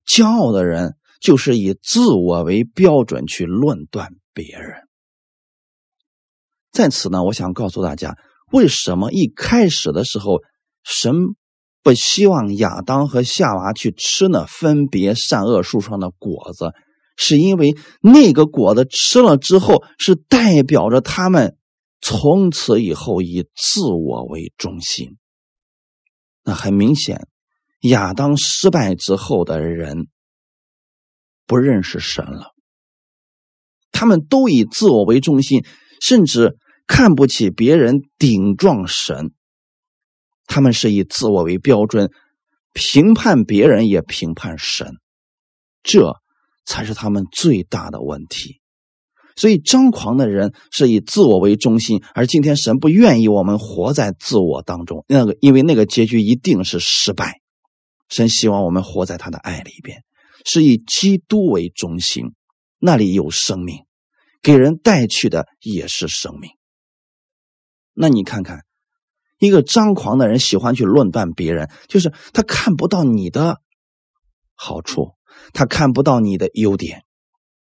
[0.07, 4.83] 骄傲的人就是以自我为标准去论断别人。
[6.71, 8.16] 在此呢，我想告诉大家，
[8.53, 10.40] 为什么一开始的时候，
[10.85, 11.14] 神
[11.83, 16.73] 不希望亚当和夏娃去吃那分别善恶树上的果子，
[17.16, 21.57] 是因为那个果子吃了之后，是代表着他们
[22.01, 25.16] 从此以后以自我为中心。
[26.47, 27.29] 那很明显，
[27.81, 30.09] 亚当失败之后的人
[31.45, 32.55] 不认识神了，
[33.91, 35.67] 他们都以自我为中心，
[36.01, 36.57] 甚至。
[36.89, 39.35] 看不起别人，顶撞神，
[40.45, 42.13] 他们是以自我为标准，
[42.73, 44.95] 评判别人也评判神，
[45.83, 46.15] 这
[46.65, 48.61] 才是他们最大的问题。
[49.37, 57.40] 所以张狂的人是以自我为中心，而今天神不愿意我们活在自我当中，那个因为那个结局一定是失败。
[58.09, 60.03] 神希望我们活在他的爱里边，
[60.44, 62.33] 是以基督为中心，
[62.79, 63.85] 那里有生命，
[64.42, 66.51] 给人带去的也是生命。
[67.92, 68.61] 那你看看，
[69.38, 73.61] 一个张狂的人喜欢去论断别人，就是他看不到你的
[74.55, 75.14] 好处，
[75.53, 77.03] 他看不到你的优点，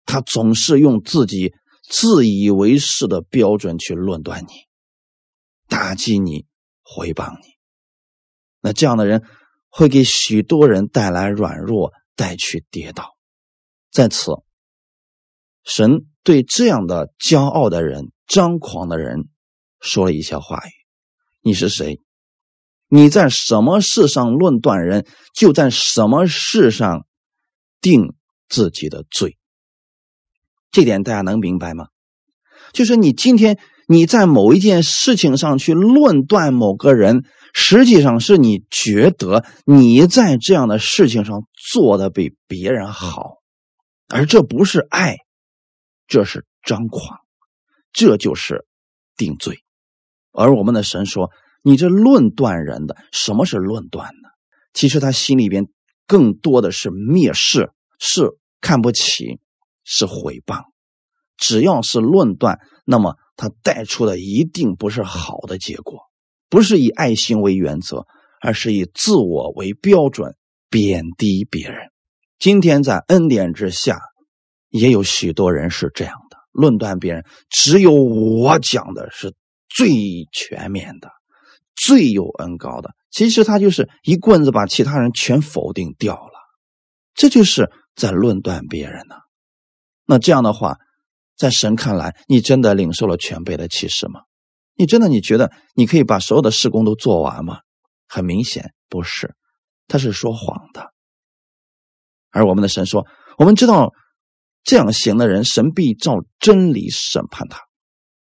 [0.05, 4.51] 他总是用自己自以为是的标准去论断你，
[5.67, 6.45] 打击你，
[6.83, 7.57] 回谤你。
[8.61, 9.23] 那这样的人
[9.69, 13.15] 会给许多人带来软弱，带去跌倒。
[13.91, 14.31] 在此，
[15.63, 19.29] 神对这样的骄傲的人、张狂的人。
[19.79, 20.71] 说了一些话语，
[21.41, 21.99] 你是谁？
[22.87, 27.07] 你在什么事上论断人，就在什么事上
[27.81, 28.13] 定
[28.47, 29.39] 自己的罪。
[30.71, 31.87] 这点大家能明白吗？
[32.73, 43.39] 就是你今天你在某一件事情上去论断某个人，实际上是你觉得你在这样的事情上做的比别人好，
[44.07, 45.17] 而这不是爱，
[46.07, 47.19] 这是张狂，
[47.91, 48.65] 这就是
[49.17, 49.59] 定罪。
[50.31, 51.29] 而我们的神说
[51.61, 54.29] ：“你这论断人的，什么是论断呢？
[54.73, 55.67] 其实他心里边
[56.07, 58.29] 更多的是蔑视，是
[58.61, 59.41] 看不起，
[59.83, 60.63] 是毁谤。
[61.37, 66.01] 只要是论断，那么他带出的一定不是好的结果，
[66.49, 68.05] 不是以爱心为原则，
[68.39, 70.35] 而是以自我为标准，
[70.69, 71.89] 贬低别人。
[72.39, 73.99] 今天在恩典之下，
[74.69, 79.33] 也有许多人是这样的，论断别人，只有我讲的是。”
[79.73, 81.09] 最全面的、
[81.77, 86.33] 最有恩高的，其实他就是一棍子把其他人全否定掉了，
[87.13, 89.15] 这就是在论断别人呢。
[90.11, 90.77] 那这样的话，
[91.37, 94.23] 在神看来，你真的领受了全备的启示吗？
[94.75, 97.59] 你真的你觉得你可以把所有的事工都做完吗？
[98.09, 99.33] 很明显不是，
[99.87, 100.91] 他是说谎的。
[102.29, 103.93] 而我们的神说，我们知道
[104.65, 107.61] 这样行的人，神必照真理审判他。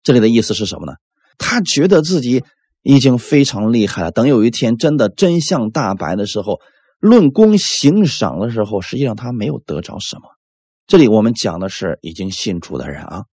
[0.03, 0.93] 这里的意思是什么呢？
[1.39, 2.43] 他觉得自己
[2.83, 4.11] 已经非常厉害了。
[4.11, 6.59] 等有一天真的真相大白的时候，
[6.99, 10.21] 论功行赏的时候，实际上他没有得着什么。
[10.89, 13.25] 这里我们讲的是已经信主的人啊，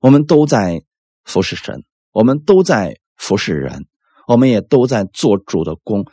[0.00, 0.80] 我们都在
[1.22, 3.84] 服侍神，我们都在服侍人，
[4.26, 6.06] 我们也都在做主的功。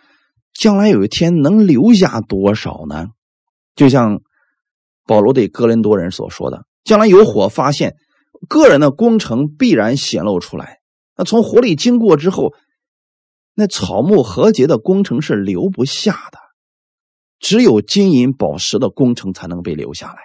[0.53, 3.07] 将来有一天能留下多少呢？
[3.73, 4.19] 就像
[5.07, 7.95] 保罗对哥林多人所说的：“将来有火发现，
[8.49, 10.79] 个人的工程必然显露出来。”
[11.15, 12.53] 那从火里经过之后，
[13.53, 16.39] 那草木和结的工程是留不下的，
[17.39, 20.19] 只有金银宝石的工程才能被留下来。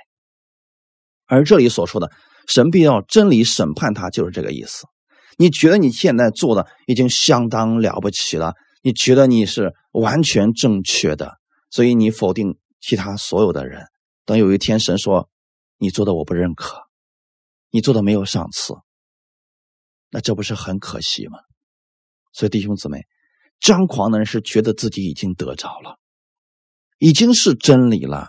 [1.27, 2.11] 而这里所说的
[2.47, 4.87] 神必要真理审判他，就是这个意思。
[5.37, 11.35] 你觉得你现在做的已经相当了不起了，你觉得你是完全正确的，
[11.71, 13.85] 所以你否定其他所有的人。
[14.25, 15.29] 等有一天神说
[15.79, 16.79] 你做的我不认可，
[17.71, 18.75] 你做的没有上次。
[20.11, 21.39] 那这不是很可惜吗？
[22.33, 23.07] 所以弟兄姊妹，
[23.61, 25.99] 张狂的人是觉得自己已经得着了，
[26.99, 28.29] 已经是真理了。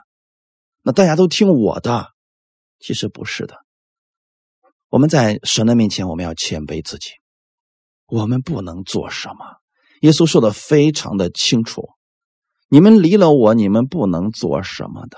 [0.81, 2.09] 那大家都听我的，
[2.79, 3.55] 其实不是的。
[4.89, 7.11] 我们在神的面前，我们要谦卑自己。
[8.05, 9.57] 我们不能做什么。
[10.01, 11.89] 耶稣说的非常的清楚：
[12.69, 15.17] 你们离了我，你们不能做什么的。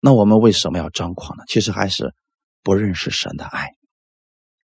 [0.00, 1.44] 那我们为什么要张狂呢？
[1.48, 2.14] 其实还是
[2.62, 3.70] 不认识神的爱。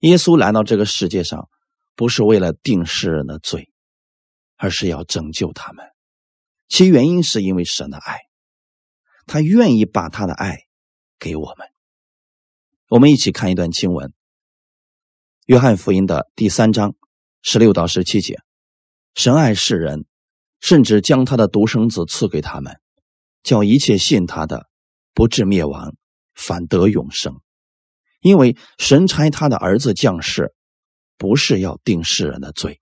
[0.00, 1.48] 耶稣来到这个世界上，
[1.94, 3.70] 不是为了定世人的罪，
[4.56, 5.84] 而是要拯救他们。
[6.68, 8.20] 其原因是因为神的爱，
[9.26, 10.60] 他愿意把他的爱
[11.18, 11.68] 给我们。
[12.90, 14.08] 我们一起看一段经文，
[15.46, 16.96] 《约翰福音》的第三章
[17.40, 18.40] 十六到十七节：
[19.14, 20.06] 神爱世人，
[20.58, 22.80] 甚至将他的独生子赐给他们，
[23.44, 24.68] 叫一切信他的
[25.14, 25.94] 不至灭亡，
[26.34, 27.40] 反得永生。
[28.22, 30.52] 因为神差他的儿子降世，
[31.16, 32.80] 不是要定世人的罪，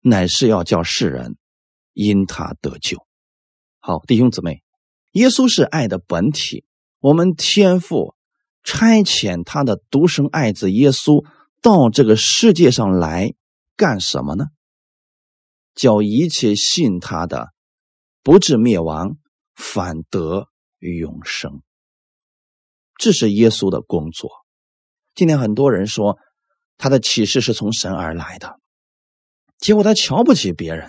[0.00, 1.36] 乃是要叫世人
[1.92, 3.06] 因他得救。
[3.78, 4.62] 好，弟兄姊妹，
[5.10, 6.64] 耶稣是爱的本体。
[6.98, 8.14] 我们天父
[8.64, 11.24] 差遣他的独生爱子耶稣
[11.62, 13.34] 到这个世界上来
[13.76, 14.46] 干什么呢？
[15.74, 17.48] 叫一切信他的
[18.22, 19.16] 不至灭亡，
[19.54, 20.46] 反得
[20.78, 21.62] 永生。
[22.96, 24.30] 这是耶稣的工作。
[25.14, 26.18] 今天很多人说
[26.78, 28.58] 他的启示是从神而来的，
[29.58, 30.88] 结果他瞧不起别人。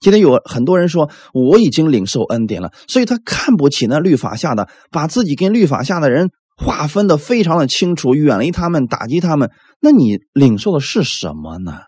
[0.00, 9.50] 今天有很多人说我已经领受恩典了，所以他看不起那律法下的，把自己跟律法下的人划分的非常的清楚，远离他们，打击他们。
[9.80, 11.78] 那你领受的是什么呢？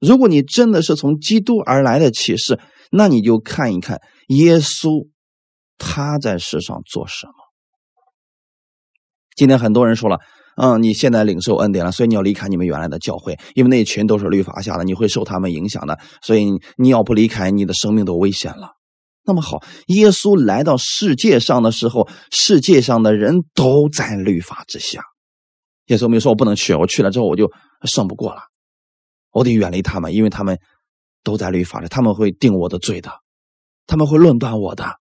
[0.00, 2.60] 如果你真的是从基督而来的启示，
[2.90, 5.08] 那你就看一看耶稣
[5.78, 7.32] 他在世上做什么。
[9.36, 10.18] 今天很多人说了。
[10.60, 15.96] 嗯，你现在领受恩典了，所以你要离开你们原来的教会，因为那群都是律法下的，你会受他们影响的。
[16.20, 18.72] 所以你要不离开，你的生命都危险了。
[19.28, 25.02] 那么好，耶稣来到世界上的时候，世界上的人都在律法之下。
[25.88, 28.40] 耶稣没有说我不能去，我去了之后我就胜不过了，
[29.30, 30.58] 我得远离他们，因为他们
[31.22, 33.10] 都在律法里，他们会定我的罪的，
[33.86, 34.96] 他们会论断我的。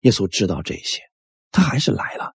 [0.00, 1.00] 耶稣知道这些，
[1.52, 2.32] 他还是来了。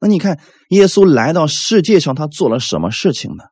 [0.00, 3.44] 那你看，耶稣来到世界上，他做了什么事情呢？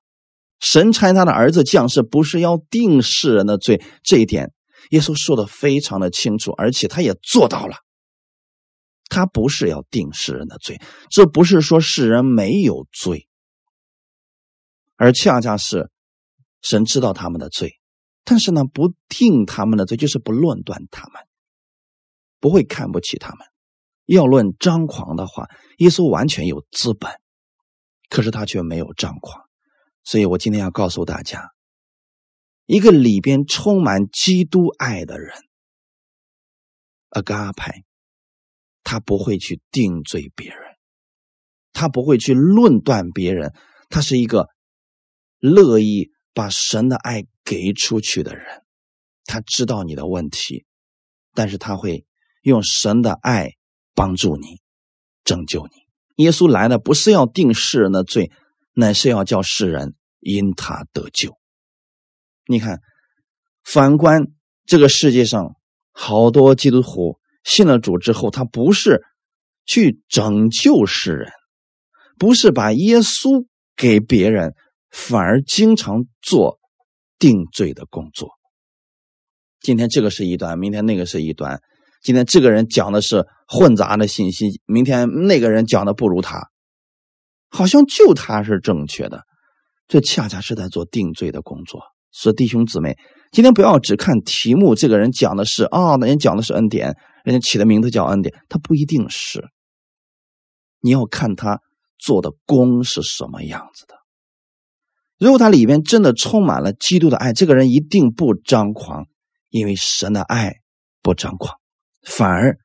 [0.61, 4.51] 神差他的儿子降世，不是要定世人的罪，这一点
[4.90, 7.77] 耶稣说的非常的清楚，而且他也做到了。
[9.11, 13.29] 他不是要定世人的罪，这不是说世人没有罪，
[14.97, 15.90] 而恰恰是
[16.62, 17.75] 神知道他们的罪，
[18.25, 21.23] 但是呢，不定他们的罪，就是不论断他们，
[22.40, 23.47] 不会看不起他们。
[24.07, 27.12] 要论张狂的话，耶稣完全有资本，
[28.09, 29.44] 可是他却没有张狂。
[30.03, 31.51] 所以我今天要告诉大家，
[32.66, 35.33] 一个里边充满基督爱的人，
[37.11, 37.85] 阿嘎派，
[38.83, 40.59] 他不会去定罪别人，
[41.72, 43.55] 他不会去论断别人，
[43.88, 44.48] 他是一个
[45.38, 48.62] 乐意把神的爱给出去的人。
[49.24, 50.64] 他知道你的问题，
[51.33, 52.07] 但是他会
[52.42, 53.53] 用神的爱。
[53.96, 54.61] 帮助你，
[55.22, 56.24] 拯救你。
[56.24, 58.33] 耶稣来的不是要定世人的罪，
[58.72, 61.38] 乃是要叫世人因他得救。
[62.47, 62.81] 你看，
[63.63, 64.27] 反观
[64.67, 65.57] 这个世界上，
[65.93, 69.03] 好多基督徒信了主之后，他不是
[69.65, 71.33] 去拯救世人，
[72.19, 74.55] 不是把耶稣给别人，
[74.91, 76.59] 反而经常做
[77.19, 78.31] 定罪的工作。
[79.61, 81.63] 今天这个是一端，明天那个是一端。
[82.03, 86.51] 今天这个人讲的是混杂的信息，明天那个人讲的不如他，
[87.49, 89.23] 好像就他是正确的，
[89.89, 91.81] 这恰恰是在做定罪的工作。
[92.16, 92.96] 所以弟兄姊妹，
[93.33, 99.44] 今天不要只看题目，这个人讲的是啊，那人讲的是恩典，人家起的名字叫恩典，他不一定是。
[100.79, 101.61] 你要看他
[101.98, 103.96] 做的功是什么样子的。
[105.18, 109.07] 如果他里面真的充满了基督的爱，这个人一定不张狂，
[109.50, 110.55] 因为神的爱
[111.03, 111.59] 不张狂。
[112.03, 112.59] 反而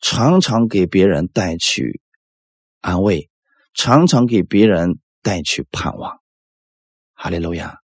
[0.00, 2.00] 常常给别人带去
[2.80, 3.28] 安慰，
[3.74, 6.18] 常常给别人带去盼望。
[7.12, 7.83] 哈利路亚！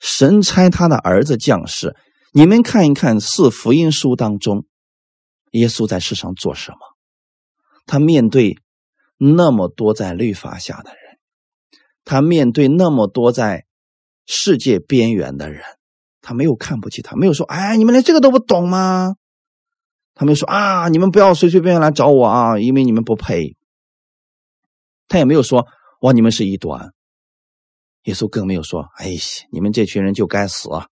[0.00, 1.96] 神差他的儿子降世，
[2.32, 4.64] 你们看一看四福音书当中，
[5.52, 6.78] 耶稣在世上做什么？
[7.86, 8.58] 他面对
[9.16, 11.18] 那么多在律法下的人，
[12.04, 13.64] 他面对那么多在
[14.26, 15.62] 世界边缘的人。
[16.20, 19.14] 他没有看不起他，没有说：“哎，你们连这个都不懂吗？”
[20.14, 23.56] 他们说：“啊，你们不要随随便便来找我啊，因为你们不配。”
[25.08, 25.66] 他也没有说
[26.02, 26.92] ：“哇，你们是异端。”
[28.08, 29.20] 耶稣更没有说：“哎呀，
[29.52, 30.88] 你们这群人就该死，啊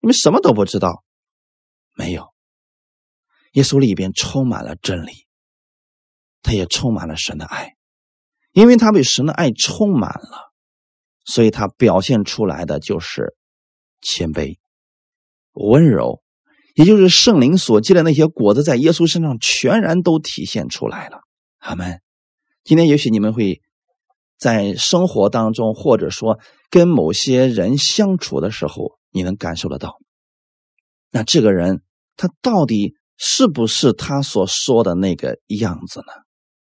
[0.00, 1.04] 你们什么都不知道。”
[1.94, 2.32] 没有。
[3.52, 5.26] 耶稣里边充满了真理，
[6.42, 7.76] 他也充满了神的爱，
[8.52, 10.52] 因为他被神的爱充满了，
[11.24, 13.34] 所以他表现出来的就是。
[14.00, 14.58] 谦卑、
[15.54, 16.22] 温柔，
[16.76, 21.22] 也就是圣灵所结的那些果子，在耶稣身上全然都体现出来了。
[21.58, 22.00] 阿门。
[22.62, 23.60] 今天也许你们会
[24.38, 26.38] 在生活当中，或者说
[26.70, 29.98] 跟某些人相处的时候，你能感受得到，
[31.10, 31.82] 那这个人
[32.16, 36.12] 他到底是不是他所说的那个样子呢？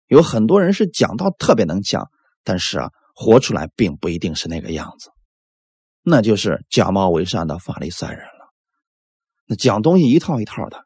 [0.07, 2.07] 有很多人是讲到特别能讲，
[2.43, 5.09] 但是啊，活出来并不一定是那个样子。
[6.03, 8.53] 那就是假冒伪善的法利赛人了。
[9.47, 10.83] 那讲东西一套一套的，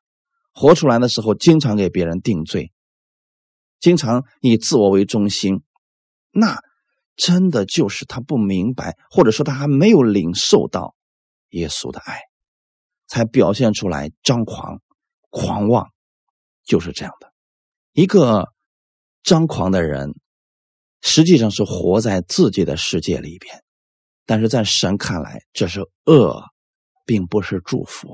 [0.53, 2.71] 活出来的时候经常给别人定罪，
[3.81, 5.61] 经常以自我为中心，
[6.31, 6.61] 那
[7.19, 10.95] 真的就是他不明白，或者说他还没有领受到
[11.49, 12.21] 耶稣的爱，
[13.07, 14.79] 才表现出来张狂、
[15.29, 15.89] 狂妄，
[16.63, 17.33] 就是这样的。
[17.91, 18.47] 一个
[19.21, 20.15] 张狂的人，
[21.01, 23.63] 实际上是活在自己的世界里边。
[24.25, 26.41] 但是在神看来，这是恶，
[27.05, 28.07] 并不是祝福。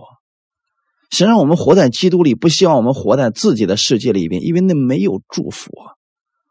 [1.12, 5.72] 神让我们活在基督里，不希望我们活在自己的世界里边，因为那没有祝福。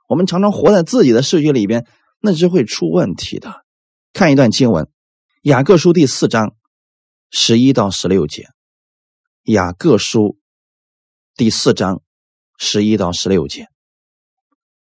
[0.07, 1.86] 我们常常活在自己的世界里边，
[2.27, 3.66] 那是会出问题的。
[4.14, 4.85] 看一段经文，
[5.43, 6.57] 《雅各书》第四章
[7.31, 8.45] 十一到十六节，
[9.43, 10.20] 《雅各书》
[11.37, 12.01] 第四章
[12.57, 13.68] 十一到十六节，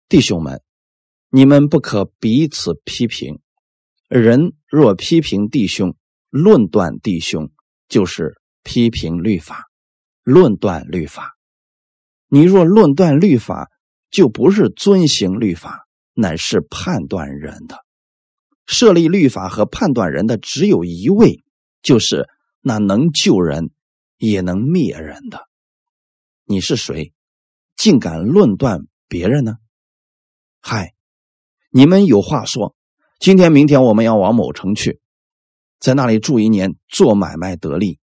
[0.09, 0.63] 弟兄们，
[1.31, 3.41] 你们不可彼此批评。
[4.07, 5.97] 人若批评弟兄、
[6.31, 7.51] 论断弟兄，
[7.89, 9.69] 就是批评律法、
[10.23, 11.37] 论断律法。
[12.29, 13.69] 你若论断律法，
[14.13, 15.82] 就不是遵行律法，
[16.15, 17.85] 乃是判断人的。
[18.67, 21.43] 设立律法和判断人的只有一位，
[21.83, 22.29] 就是
[22.61, 23.71] 那能救人
[24.19, 25.49] 也能灭人的。
[26.45, 27.13] 你是谁，
[27.77, 29.57] 竟敢论断别人呢？
[30.61, 30.95] 嗨，
[31.71, 32.75] 你们有话说。
[33.19, 35.01] 今天、明天我们要往某城去，
[35.79, 37.99] 在那里住一年，做买卖得利。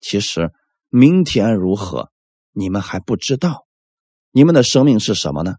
[0.00, 0.52] 其实
[0.88, 2.10] 明天如何，
[2.52, 3.66] 你们还不知道。
[4.32, 5.56] 你们的生命是什么呢？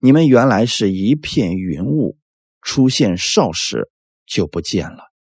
[0.00, 2.16] 你们原来是一片云雾，
[2.62, 3.90] 出现少时
[4.26, 5.12] 就不见了。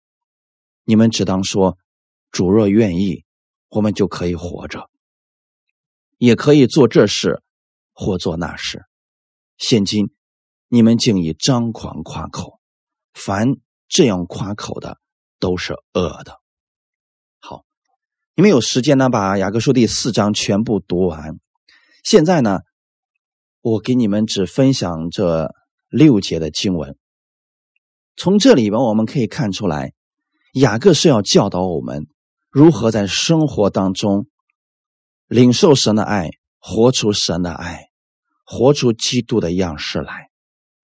[0.83, 1.77] 你们只当说：
[2.31, 3.25] 主若愿意，
[3.69, 4.89] 我们就可以活着，
[6.17, 7.41] 也可以做这事
[7.91, 8.83] 或做那事。
[9.57, 10.11] 现今
[10.67, 12.59] 你们竟以张狂夸口。
[13.13, 13.55] 凡
[13.87, 14.99] 这样夸口的，
[15.39, 16.39] 都是恶的。
[17.39, 17.65] 好，
[18.35, 21.39] 你们有时间呢，把雅各书第四章全部读完。
[22.03, 22.59] 现在呢，
[23.69, 25.49] 我给你们只分享这
[25.89, 26.95] 六节的经文。
[28.15, 29.91] 从这里边我们可以看出来，
[30.53, 32.07] 雅各是要教导我们
[32.49, 34.27] 如何在生活当中
[35.27, 37.89] 领受神的爱，活出神的爱，
[38.45, 40.29] 活出基督的样式来。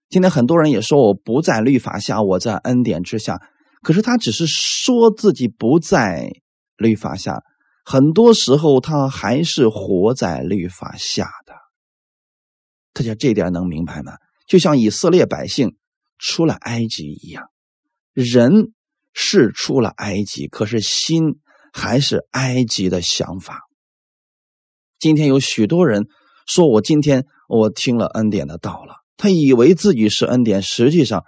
[0.10, 3.40] 今天很多人也说我不在律法下，我在恩典之下。
[3.82, 6.30] 可是他只是说自己不在
[6.78, 7.42] 律法下，
[7.86, 11.30] 很多时候他还是活在律法下。
[12.94, 14.14] 大家这点能明白吗？
[14.48, 15.76] 就像以色列百姓
[16.20, 17.50] 出了埃及一样，
[18.14, 18.72] 人
[19.14, 21.39] 是出了埃及，可是心
[21.72, 23.62] 还是埃及的想法。
[25.00, 26.08] 今天有许多人
[26.46, 28.98] 说我今天我听了恩典的道了。
[29.16, 31.24] 他以为自己是恩典，实际上，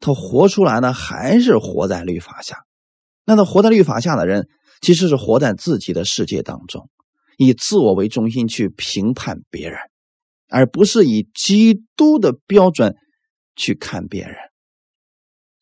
[0.00, 2.64] 他活出来呢，还是活在律法下。
[3.24, 4.48] 那他活在律法下的人，
[4.80, 6.88] 其实是活在自己的世界当中，
[7.36, 9.78] 以自我为中心去评判别人，
[10.52, 12.94] 而不是以基督的标准
[13.56, 14.36] 去看别人。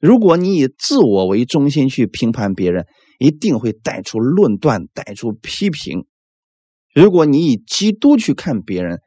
[0.00, 2.86] 如果你以自我为中心去评判别人，
[3.20, 6.06] 一定会带出论断，带出批评。
[6.92, 8.98] 如果你以基督去看别人，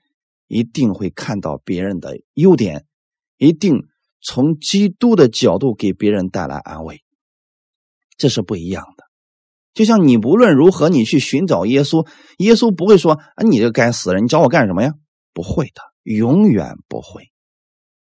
[0.47, 2.85] 一定会看到别人的优点，
[3.37, 3.83] 一定
[4.21, 7.01] 从基督的角度给别人带来安慰，
[8.17, 9.03] 这是不一样的。
[9.73, 12.07] 就像你无论如何，你去寻找耶稣，
[12.37, 14.93] 耶稣不会说：“啊，你这个该死人，你找我干什么呀？”
[15.33, 17.31] 不会的，永远不会。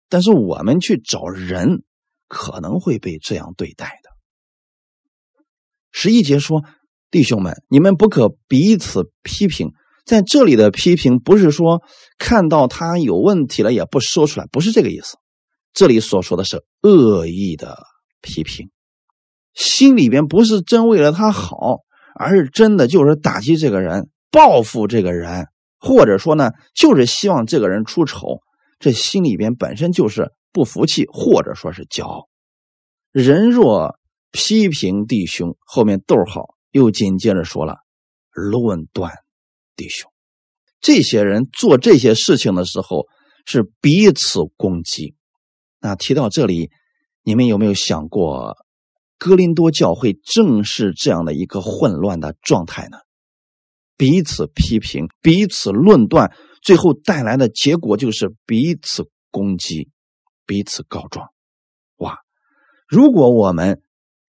[0.09, 1.83] 但是我们去找人，
[2.29, 4.11] 可能会被这样对待的。
[5.91, 6.65] 十一节说
[7.11, 9.73] ：“弟兄们，你们不可彼此批评。”
[10.05, 11.83] 在这里的批评不是说
[12.19, 15.17] 看到他有问题了也不说出来，不是这个意思。
[15.73, 17.79] 这里所说的是恶意的
[18.21, 18.69] 批评，
[19.55, 21.79] 心里边不是真为了他好，
[22.15, 25.47] 而是真的就是打击这个人、报复这个人，
[25.85, 28.41] 或者说呢，就是希望这个人出丑。
[28.79, 32.29] 这心里边本身就是不服气，或者说是骄傲。
[33.13, 33.99] 人若
[34.33, 37.77] 批评弟兄，后面逗号又紧接着说了
[38.33, 39.13] 论断。
[39.77, 40.11] 弟兄，
[40.81, 43.07] 这些人做这些事情的时候
[43.45, 45.15] 是彼此攻击。
[45.81, 46.71] 那提到这里，
[47.23, 48.57] 你们有没有想过
[49.19, 52.99] 哥林多教会正是这样的一个混乱的状态呢？
[53.97, 56.33] 彼此批评，彼此论断，
[56.63, 59.91] 最后带来的结果就是彼此攻击，
[60.47, 61.29] 彼此告状。
[61.99, 62.19] 哇！
[62.89, 63.83] 如果我们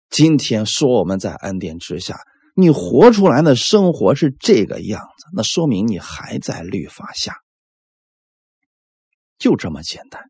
[0.10, 2.20] 今天说我们在恩典之下，
[2.56, 7.38] 你活出来的生活是这个样子，那说明你还在律法下，
[9.38, 10.30] 就这么简单。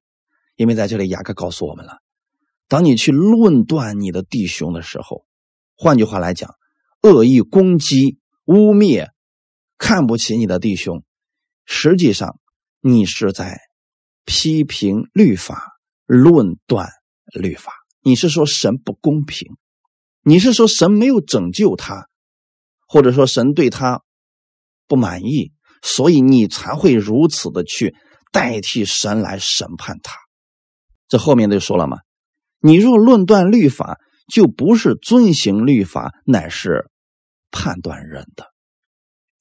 [0.56, 2.00] 因为在这里，雅各告诉我们了：
[2.70, 5.26] 当你去论断你的弟兄的时候，
[5.76, 6.56] 换句话来讲，
[7.02, 9.10] 恶意攻击、污蔑。
[9.78, 11.04] 看不起你的弟兄，
[11.66, 12.40] 实际上
[12.80, 13.60] 你是在
[14.24, 16.90] 批评律法、论断
[17.34, 17.74] 律法。
[18.02, 19.58] 你是说神不公平，
[20.22, 22.08] 你是说神没有拯救他，
[22.88, 24.04] 或者说神对他
[24.88, 27.96] 不满意，所以你才会如此的去
[28.32, 30.16] 代替神来审判他。
[31.08, 31.98] 这后面就说了嘛，
[32.60, 34.00] 你若论断律法，
[34.32, 36.90] 就不是遵行律法，乃是
[37.52, 38.55] 判断人的。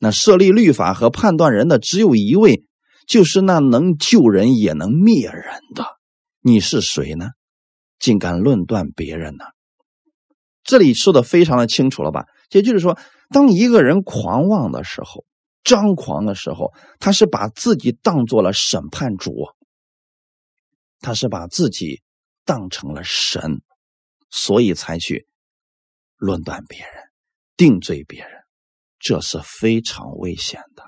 [0.04, 2.62] 那设立律法和判断人的只有一位，
[3.06, 5.96] 就是那能救人也能灭人的。
[6.42, 7.30] 你是谁呢？
[7.98, 9.46] 竟敢论断别人呢？
[10.62, 12.26] 这里说的非常的清楚了吧？
[12.50, 12.98] 也就是说，
[13.30, 15.24] 当一个人狂妄的时候，
[15.62, 19.32] 张狂的时候，他是把自己当做了审判主，
[21.00, 22.02] 他是把自己
[22.44, 23.62] 当成了神，
[24.28, 25.26] 所以才去
[26.18, 26.88] 论断别人、
[27.56, 28.43] 定罪别人。
[29.04, 30.82] 这是非常危险的。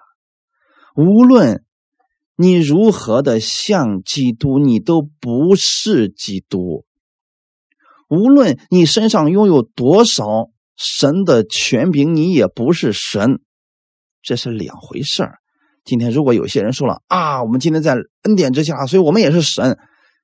[0.96, 1.62] 无论
[2.34, 6.86] 你如何的像基督，你都不是基督。
[8.08, 10.24] 无论你身上拥有多少
[10.76, 13.40] 神的权柄，你也不是神，
[14.22, 15.34] 这是两回事儿。
[15.84, 19.78] 今天如果有些人说了啊，我们今天在恩典之下，所以我们也是神，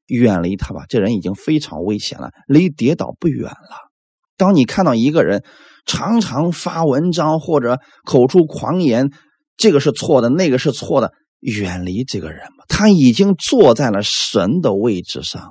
[0.07, 0.87] 远离他吧。
[0.89, 3.91] 这人已经非常危险了，离跌倒不远了。
[4.39, 5.45] 当你看到一个人，
[5.85, 9.11] 常常发文章或者口出狂言，
[9.57, 12.65] 这个是错的，那个是错的，远离这个人吧。
[12.69, 15.51] 他已经坐在了神的位置上了。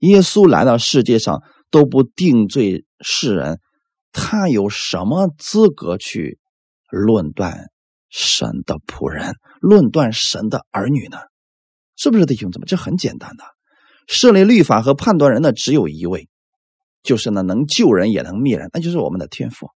[0.00, 3.60] 耶稣来到世界上都不定罪世人，
[4.12, 6.38] 他有什么资格去
[6.90, 7.70] 论断
[8.10, 11.18] 神的仆人、论断神的儿女呢？
[11.96, 12.66] 是不是弟兄姊妹？
[12.66, 13.44] 这很简单的，
[14.06, 16.28] 设立律法和判断人的只有一位。
[17.06, 19.70] 就是呢，能救人也能灭人，那就是我们的天赋。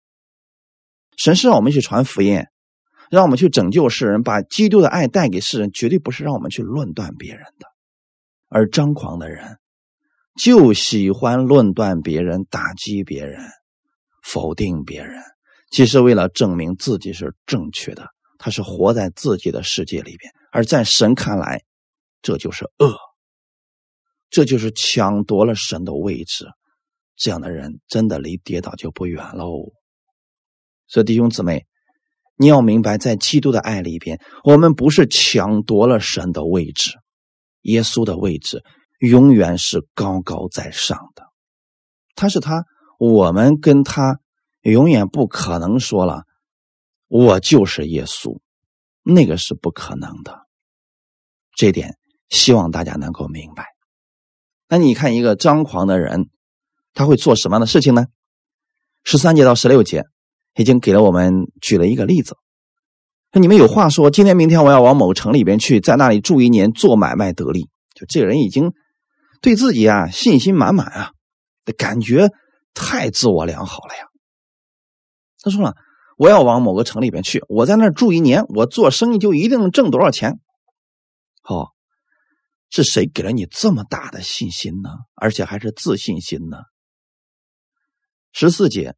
[1.16, 2.42] 神是让我们去传福音，
[3.10, 7.66] 让我们去拯救世人，把基督的爱带给世人，绝对不是让我们去论断别人的。
[8.48, 9.58] 而张狂的人
[10.40, 13.44] 就喜欢论断别人、打击别人、
[14.22, 15.22] 否定别人，
[15.70, 18.06] 其实为了证明自己是正确的，
[18.38, 20.32] 他是活在自己的世界里边。
[20.50, 21.62] 而在神看来，
[22.22, 22.96] 这就是恶，
[24.30, 26.46] 这就是抢夺了神的位置。
[27.18, 29.72] 这样的人真的离跌倒就不远喽。
[30.86, 31.66] 所以弟兄姊妹，
[32.36, 36.92] 你要明白，在基督的爱里边，我们不是抢夺了神的位置，
[37.62, 38.62] 耶稣的位置
[39.00, 41.24] 永远是高高在上的。
[42.14, 42.64] 他是他，
[42.98, 44.20] 我们跟他
[44.62, 46.22] 永远不可能说了，
[47.08, 48.38] 我就是耶稣，
[49.02, 50.46] 那个是不可能的。
[51.56, 51.96] 这点
[52.28, 53.66] 希望大家能够明白。
[54.68, 56.30] 那你看一个张狂的人。
[56.98, 58.06] 他会做什么样的事情呢？
[59.04, 60.02] 十三节到十六节
[60.56, 62.36] 已经给了我们举了一个例子。
[63.30, 67.68] 那你们有话说，今天明天我要往某城里边去，在那里住一年，做买卖得利。
[67.94, 68.72] 就这个人已经
[69.40, 71.12] 对自己啊信心满满啊，
[71.76, 72.30] 感觉
[72.74, 74.06] 太自我良好了呀。
[75.40, 75.76] 他说了，
[76.16, 80.40] 我要往某个城里边去，我在那儿住一年，我做生意就一定能挣多少钱。
[81.42, 81.68] 好，
[82.70, 84.90] 是谁给了你这么大的信心呢？
[85.14, 86.56] 而且还是自信心呢？
[88.40, 88.94] 十四节，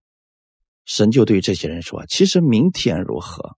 [0.84, 3.56] 神就对这些人说：“其实明天如何，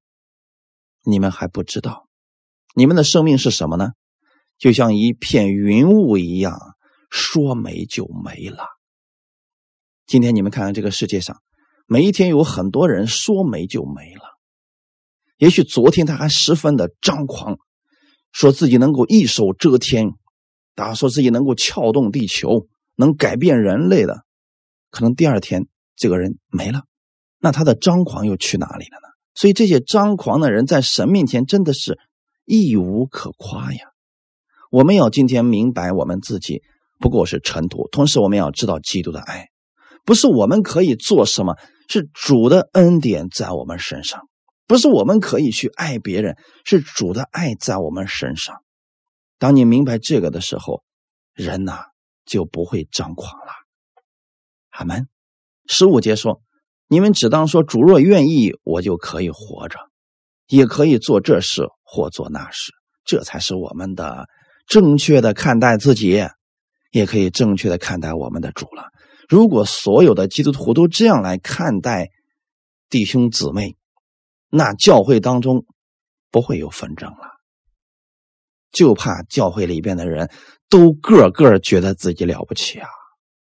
[1.03, 2.09] 你们还不知道。
[2.77, 3.89] 你们的生命是什么呢？
[4.59, 6.57] 就像一片云雾一样，
[7.11, 8.65] 说没就没了。
[10.07, 11.43] 今天你们看看这个世界上，
[11.89, 14.23] 每一天有很多人说没就没了。
[15.37, 17.59] 也许昨天他还十分的张狂，
[18.31, 20.11] 说自己能够一手遮天，
[20.77, 24.25] 啊，说自己能够撬动地球，能改变人类的。”
[24.93, 25.69] 可能第二天
[26.03, 26.83] 这个人没了，
[27.39, 29.09] 那他的张狂又去哪里了呢？
[29.35, 31.97] 所以这些张狂的人在神面前真的是
[32.45, 33.85] 一无可夸呀。
[34.69, 36.65] 我们要今天明白，我们自己
[36.99, 39.51] 不过是尘土，同时我们要知道基督的爱，
[40.05, 41.55] 不是我们可以做什么，
[41.89, 44.23] 是主的恩典在我们身上；
[44.67, 48.57] 不是我们可以去爱别人，是主的爱在我们身上。
[49.39, 50.83] 当你明白这个的时候，
[51.33, 51.85] 人呐
[52.25, 53.53] 就不会张狂了。
[54.71, 55.07] 阿门。
[55.67, 56.41] 十五节说
[56.89, 59.79] ：“你们只当说，主若愿意，我就可以活着，
[60.49, 62.73] 也可以做这事或做那事。
[63.05, 64.27] 这才是我们的
[64.67, 66.25] 正确的看待自己，
[66.91, 68.89] 也可以正确的看待我们的主了。
[69.29, 72.11] 如果所有的基督徒都这样来看待
[72.91, 73.77] 弟兄姊妹，
[74.51, 75.65] 那教会当中
[76.31, 77.31] 不会有纷争了。
[78.71, 80.31] 就怕教会里边的人
[80.69, 82.89] 都个个觉得自己了不起啊！”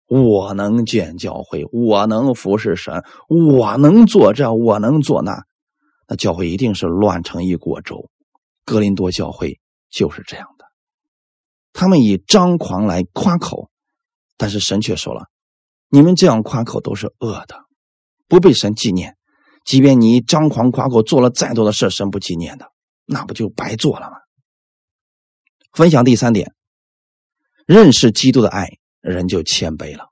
[0.10, 5.46] 我能建教会，我能服侍神，我能做这，我能做那，
[6.08, 8.10] 那教会一定是乱成一锅粥。
[8.66, 9.60] 格林多教会
[9.92, 10.66] 就是这样的，
[11.74, 13.70] 他们以张狂来夸口，
[14.36, 15.28] 但是神却说了
[15.90, 17.66] ：“你们这样夸口都是恶的，
[18.28, 19.16] 不被神纪念。
[19.64, 22.72] 即便你张狂夸口做了再多的事，神不纪念的，
[23.06, 24.18] 那不就白做了吗？”
[25.74, 26.56] 分享第三点，
[27.68, 28.80] 认识基督的爱。
[29.02, 30.10] 人就谦卑了。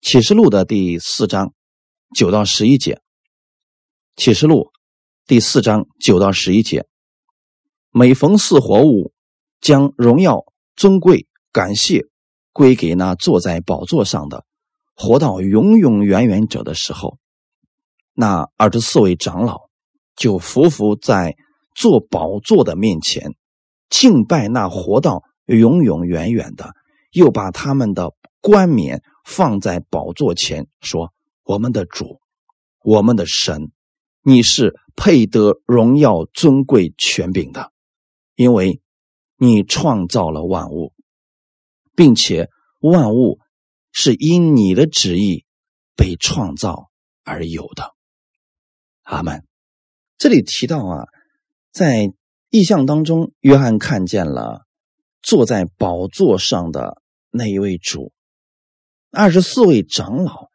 [0.00, 1.52] 启示录的第四章
[2.14, 3.00] 九到十一节，
[4.16, 4.70] 启示录
[5.26, 6.86] 第四章九到十一节，
[7.90, 9.12] 每逢四活物，
[9.60, 10.44] 将荣耀、
[10.74, 12.06] 尊贵、感谢
[12.52, 14.44] 归给那坐在宝座上的、
[14.94, 17.18] 活到永永远远者的时候，
[18.12, 19.68] 那二十四位长老
[20.16, 21.36] 就匍匐在
[21.74, 23.34] 坐宝座的面前，
[23.88, 26.74] 敬拜那活到永永远远的。
[27.12, 31.12] 又把他们的冠冕放在宝座前，说
[31.44, 32.20] ：“我们的主，
[32.82, 33.70] 我们的神，
[34.22, 37.70] 你是配得荣耀、尊贵、权柄的，
[38.34, 38.80] 因为
[39.36, 40.92] 你创造了万物，
[41.94, 42.48] 并且
[42.80, 43.38] 万物
[43.92, 45.44] 是因你的旨意
[45.94, 46.90] 被创造
[47.24, 47.92] 而有的。”
[49.04, 49.44] 阿门。
[50.16, 51.04] 这里提到啊，
[51.70, 52.12] 在
[52.48, 54.66] 意象当中，约翰看见了
[55.20, 57.01] 坐在宝座上的。
[57.34, 58.12] 那一位主，
[59.10, 60.50] 二十四位长老，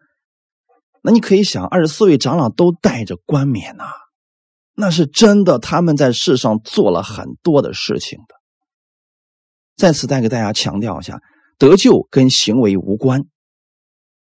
[1.02, 3.86] 那你可以想，二十四位长老都带着冠冕呐，
[4.76, 8.36] 那是真的，他们在世上做了很多的事情的。
[9.76, 11.20] 在此再给大家强调一下，
[11.58, 13.24] 得救跟行为无关，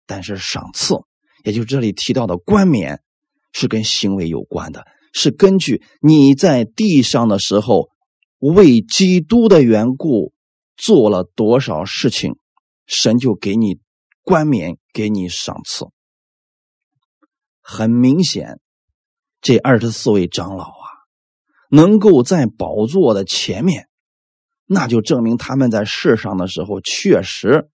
[0.06, 0.96] 但是赏赐，
[1.44, 3.02] 也就是这里提到的冠冕，
[3.52, 7.90] 是跟行为有关的，是根据你在地上的时候
[8.40, 10.32] 为基督的缘故。
[10.78, 12.38] 做了多少事情，
[12.86, 13.80] 神就给你
[14.22, 15.88] 冠冕，给你赏赐。
[17.62, 18.62] 很明显，
[19.42, 20.88] 这二十四位长老啊，
[21.70, 23.90] 能够在宝座的前面，
[24.66, 27.70] 那就证明他们在世上的时候确实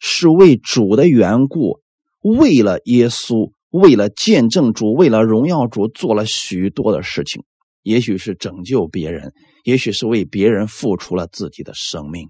[0.00, 1.82] 是为主的缘故，
[2.20, 7.44] 为了耶稣，为了见证主，为了荣耀主，做了许多的事情。
[7.88, 9.32] 也许是拯救别人，
[9.64, 12.28] 也许是为别人付出了自己的生命。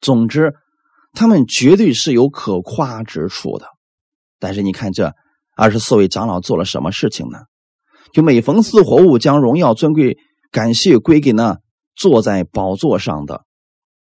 [0.00, 0.54] 总之，
[1.12, 3.66] 他们绝对是有可夸之处的。
[4.40, 5.12] 但是，你看这
[5.56, 7.38] 二十四位长老做了什么事情呢？
[8.12, 10.18] 就每逢四活物，将荣耀、尊贵、
[10.50, 11.60] 感谢归给那
[11.94, 13.44] 坐在宝座上的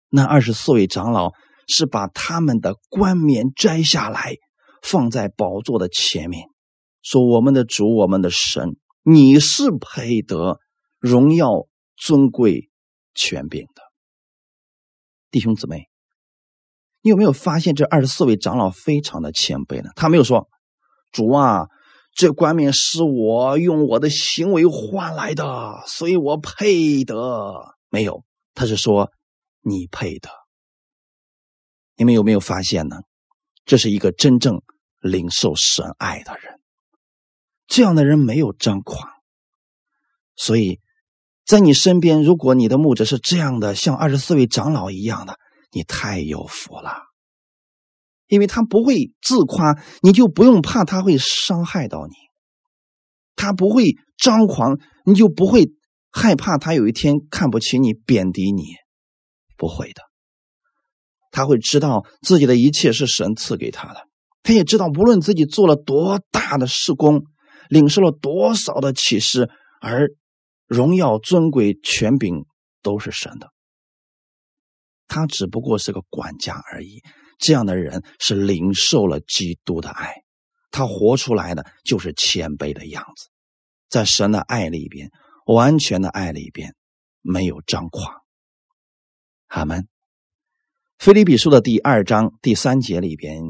[0.08, 1.32] 那二十四位长老，
[1.66, 4.36] 是把他们的冠冕摘下来，
[4.82, 6.46] 放在宝座的前面，
[7.02, 10.61] 说：“我们的主，我们的神。”你是配得
[10.98, 12.70] 荣耀、尊贵、
[13.14, 13.82] 权柄的
[15.30, 15.88] 弟兄姊妹，
[17.00, 19.90] 你有没有发现这二十四位长老非常的谦卑呢？
[19.96, 20.48] 他没有说
[21.11, 21.66] ：“主啊，
[22.12, 28.24] 这冠冕是我用我的行为换来的，所以我配得。”没有，
[28.55, 29.11] 他是说
[29.62, 30.30] ：“你配得。”
[31.96, 32.96] 你们有没有发现呢？
[33.64, 34.62] 这是一个真正
[35.00, 36.61] 领受神爱的人。
[37.72, 39.08] 这样的人没有张狂，
[40.36, 40.78] 所以，
[41.46, 45.38] 在你身边，如果你的牧者是这样的，像二十四位长老一样的，
[45.70, 46.92] 你太有福了，
[48.26, 52.12] 因为他不会自夸，你就不用怕他会伤害到你；
[53.36, 55.72] 他不会张狂，你就不会
[56.10, 58.64] 害怕他有一天看不起你、贬低你，
[59.56, 60.02] 不会的。
[61.30, 64.02] 他会知道自己的一切是神赐给他的，
[64.42, 67.24] 他也知道无论自己做了多大的事工。
[67.68, 69.50] 领受了多少的启示，
[69.80, 70.10] 而
[70.66, 72.44] 荣耀、尊贵、权柄
[72.82, 73.50] 都是神的，
[75.06, 77.02] 他只不过是个管家而已。
[77.38, 80.22] 这样的人是领受了基督的爱，
[80.70, 83.28] 他活出来的就是谦卑的样子，
[83.88, 85.10] 在神的爱里边，
[85.46, 86.74] 完全的爱里边，
[87.20, 88.22] 没有张狂。
[89.48, 89.88] 阿门。
[90.98, 93.42] 菲利比书的第二章第三节里边，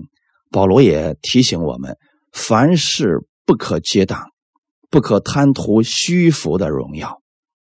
[0.51, 1.99] 保罗也提醒我们，
[2.33, 3.29] 凡事。
[3.45, 4.31] 不可结党，
[4.91, 7.23] 不可贪图虚浮的荣耀，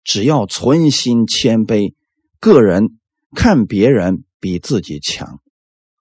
[0.04, 1.94] 只要存心谦卑，
[2.38, 2.98] 个人
[3.34, 5.40] 看别人比自己强，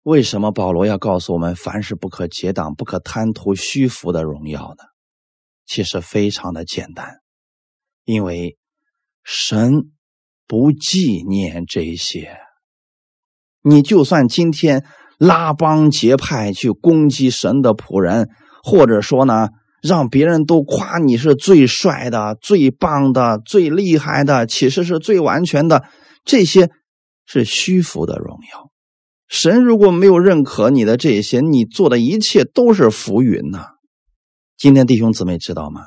[0.03, 4.83] 为什么保罗要告诉我们凡事不可结党，不可贪图虚浮的荣耀呢？
[5.65, 7.21] 其实非常的简单，
[8.03, 8.57] 因为
[9.23, 9.91] 神
[10.45, 12.37] 不纪念这些。
[13.63, 14.85] 你就算今天
[15.17, 18.29] 拉帮结派去攻击神的仆人，
[18.65, 19.49] 或者说呢，
[19.83, 25.83] 让别人都夸你是最帅的、最棒的、最厉害的，其实是最完全的，
[26.23, 26.71] 这些
[27.27, 28.71] 是虚浮的荣耀。
[29.27, 33.67] 神如果没有认可你的这些，你做的一切都是浮云呐。
[34.57, 35.81] 今天弟兄姊妹知道吗？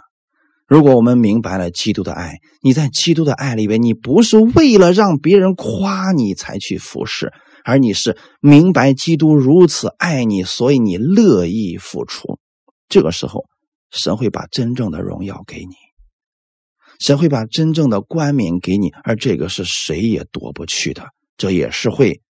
[0.68, 7.32] 如果我们明白了基督的爱，你在基督的爱里边，你不是为了让别人夸你才去服侍，
[7.64, 12.38] 而你是明白基督如此爱你，所以你乐意付出。
[12.88, 13.44] 这个时候，
[13.90, 15.74] 神会把真正的荣耀给你，
[17.00, 22.20] 神会把真正的冠冕给你，而这个是谁也夺不去的，这也是会。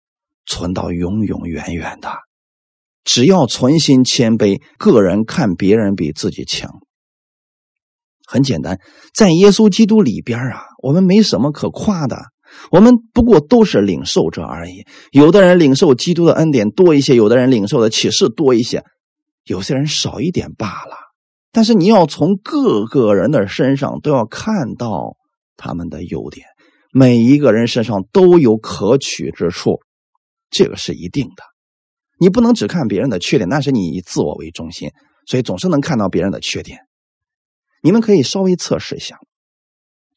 [0.51, 2.11] 存到永永远远的，
[3.05, 6.71] 只要存心谦卑，个人看别人比自己强，
[8.27, 8.81] 很简单，
[9.13, 12.17] 在耶稣基督里边啊，我们没什么可夸的，
[12.71, 14.87] 我们不过都是领受者而已。
[15.13, 18.83] 有的人领受基督的恩典多一些，有的人领受的启示多一些，
[19.49, 20.97] 有些人少一点罢了。
[21.51, 25.17] 但是你要从各个人的身上都要看到
[25.57, 26.47] 他们的优点，
[26.93, 29.81] 每一个人身上都有可取之处。
[30.51, 31.43] 这个是一定的，
[32.19, 34.93] 你不能只看别人的缺点，那是你以自我为中心，
[35.27, 36.81] 所以总是能看到别人的缺点。
[37.83, 39.19] 你们可以稍微测试一下，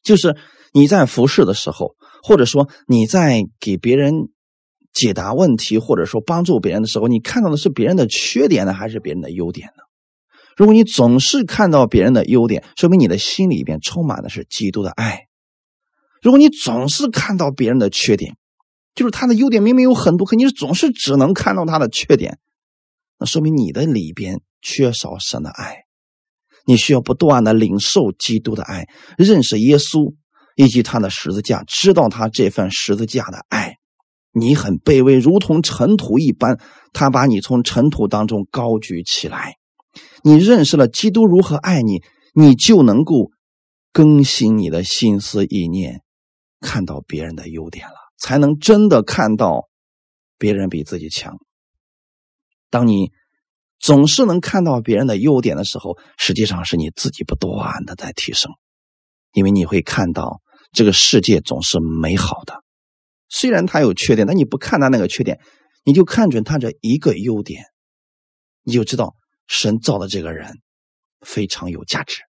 [0.04, 0.38] 就是
[0.74, 4.31] 你在服侍的时候，或者说你在给别人
[4.94, 9.84] 解答问题，或者说帮助别人的时候，你看到的是别人的缺点呢，还是别人的优点呢？
[10.58, 15.28] 如果你总是看到别人的优点，说明你的心里边充满的是基督的爱；
[16.22, 18.36] 如果你总是看到别人的缺点，
[18.94, 22.38] 就是他的优点明明有很多，可你总是只能看到他的缺点，
[23.18, 25.86] 那说明你的里边缺少神的爱。
[26.66, 28.88] 你需要不断的领受基督的爱，
[29.18, 30.14] 认识耶稣
[30.56, 33.71] 以及他的十字架，知道他这份十字架的爱。
[34.32, 36.60] 你很卑微，如同尘土一般，
[36.94, 39.56] 他把你从尘土当中高举起来。
[40.24, 42.02] 你认识了基督如何爱你，
[42.34, 43.32] 你就能够
[43.92, 46.02] 更新你的心思意念，
[46.60, 47.96] 看到别人的优点了。
[48.18, 49.68] 才能真的看到
[50.38, 51.38] 别人比自己强。
[52.70, 53.12] 当你
[53.80, 58.52] 总是能看到别人的优点的时候，实际上是你自己不断的在提升，
[59.34, 60.40] 因为你会看到
[60.72, 62.64] 这个世界总是美好的。
[63.32, 65.40] 虽然他有缺点，但你不看他那个缺点，
[65.84, 67.64] 你就看准他这一个优点，
[68.62, 69.16] 你就知道
[69.48, 70.60] 神造的这个人
[71.22, 72.22] 非常有价值，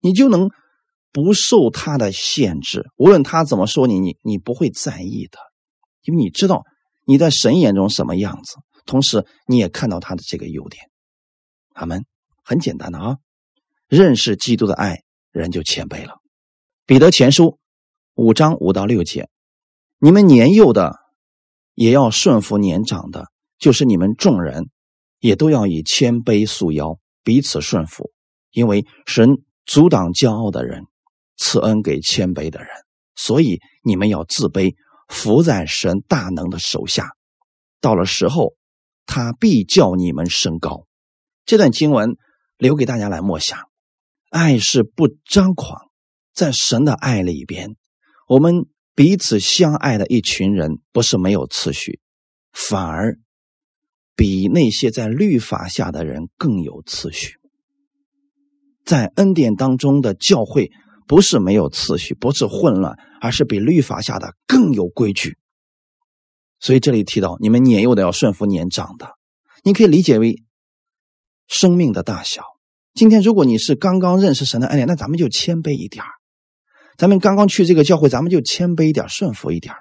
[0.00, 0.50] 你就能。
[1.12, 5.38] 不受他的限制，无论他怎么说你，你你不会在意的，
[6.02, 6.64] 因为你知道
[7.06, 10.90] 你在神眼中什么样子，同时你也看到他的这个优点。
[11.72, 12.04] 阿门。
[12.44, 13.16] 很简单的啊，
[13.88, 16.18] 认识基督的爱，人就谦卑了。
[16.84, 17.58] 彼得前书
[18.14, 19.30] 五章五到六节，
[20.06, 21.00] 你们年幼的
[21.74, 23.26] 也要顺服年长的，
[23.58, 24.70] 就是你们众人
[25.18, 28.12] 也都要以谦卑束腰，彼此顺服，
[28.52, 30.84] 因为神阻挡骄傲的人。
[31.36, 32.68] 赐恩给谦卑的人，
[33.16, 34.76] 所以你们要自卑，
[35.08, 37.10] 伏在神大能的手下。
[37.80, 38.54] 到了时候，
[39.06, 40.86] 他必叫你们升高。
[41.44, 42.16] 这段经文
[42.58, 43.58] 留给大家来默想。
[44.30, 45.90] 爱是不张狂，
[46.32, 47.74] 在神的爱里边，
[48.28, 48.66] 我们
[48.96, 52.00] 彼此相爱的一群人，不是没有次序，
[52.52, 53.20] 反而
[54.16, 57.36] 比那些在律法下的人更有次序。
[58.84, 60.72] 在恩典当中的教会。
[61.08, 65.38] 不是没有次序，不是混乱，而是比律法下的更有规矩。
[66.58, 69.10] 所以这里提到，你们年幼的要顺服年长的，
[69.62, 70.42] 你可以理解为
[71.46, 72.42] 生命的大小。
[72.92, 76.04] 今天如果你是刚刚认识神的恩典，那咱们就谦卑一点
[76.96, 79.74] 咱们刚刚去这个教会，咱们就谦卑一点，顺服一点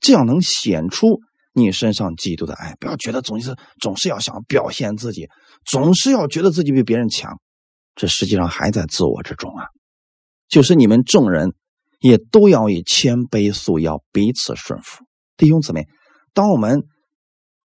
[0.00, 1.20] 这样能显出
[1.52, 2.74] 你身上基督的爱。
[2.80, 5.28] 不要觉得总是总是要想表现自己，
[5.64, 7.38] 总是要觉得自己比别人强，
[7.94, 9.66] 这实际上还在自我之中啊。
[10.48, 11.54] 就是你们众人
[12.00, 15.04] 也都要以谦卑素要彼此顺服，
[15.36, 15.86] 弟兄姊妹，
[16.34, 16.82] 当我们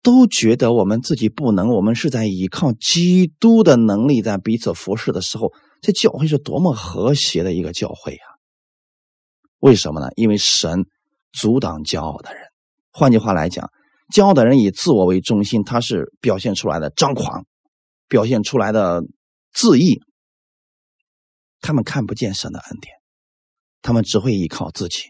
[0.01, 8.32] 都觉得我们自己不能，我们是在依靠基督的能力在彼此服侍的时候，这教会是多么和谐的一个教会呀！
[9.64, 10.09] 为什么呢？
[10.18, 10.88] 因为神
[11.32, 12.43] 阻挡骄傲的人。
[12.91, 13.72] 换句话来讲，
[14.14, 17.45] 骄傲的人以自我为中心，他是表现出来的张狂，
[18.09, 19.03] 表现出来的
[19.53, 20.01] 自义。
[21.61, 22.93] 他们看不见神的恩典，
[23.82, 25.03] 他们只会依靠自己，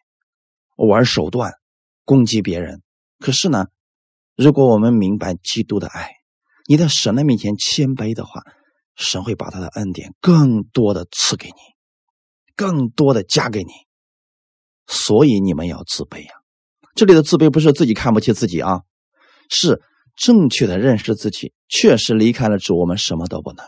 [0.75, 1.53] 玩手段
[2.05, 2.83] 攻击别人。
[3.17, 3.65] 可是呢，
[4.35, 6.11] 如果我们明白基督的爱，
[6.67, 8.43] 你在神的面前谦卑的话，
[8.95, 11.55] 神会把他的恩典更多的赐给你，
[12.55, 13.71] 更多的加给你。
[14.87, 16.29] 所以你们要自卑呀！
[16.95, 18.81] 这里的自卑不是自己看不起自己啊，
[19.49, 19.81] 是
[20.15, 21.53] 正确的认识自己。
[21.67, 23.65] 确实离开了主，我们什么都不能。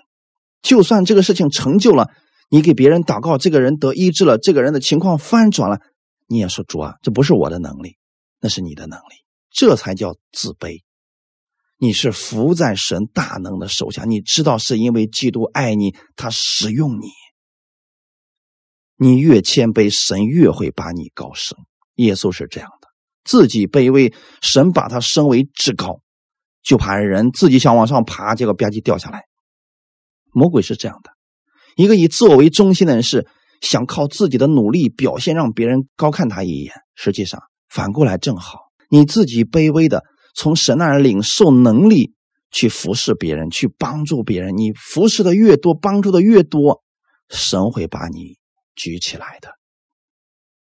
[0.61, 2.09] 就算这个事情成就了，
[2.49, 5.79] 你给别人祷告，这个人得医治了，这个人的情况翻转了，
[6.27, 7.97] 你也说主啊，这不是我的能力，
[8.39, 10.81] 那是你的能力，这才叫自卑。
[11.77, 17.07] 你是服在神大能的手下，你知道是因为基督爱你，他使用你。
[18.97, 21.57] 你越谦卑，神越会把你高升。
[21.95, 22.87] 耶稣是这样的，
[23.23, 26.01] 自己卑微，神把他升为至高。
[26.63, 29.25] 就怕人自己想往上爬，结果吧唧掉下来。
[30.31, 31.11] 魔鬼是这样的，
[31.75, 33.27] 一个以自我为中心的人是
[33.61, 36.73] 想靠自己的努力表现，让别人高看他一眼。
[36.95, 42.13] 实际上反过来正好，你自己卑微的从神那儿领受能力
[42.49, 44.57] 去服侍别人，去帮助别人。
[44.57, 46.81] 你服侍的越多，帮助的越多，
[47.29, 48.37] 神会把你
[48.75, 49.49] 举起来的。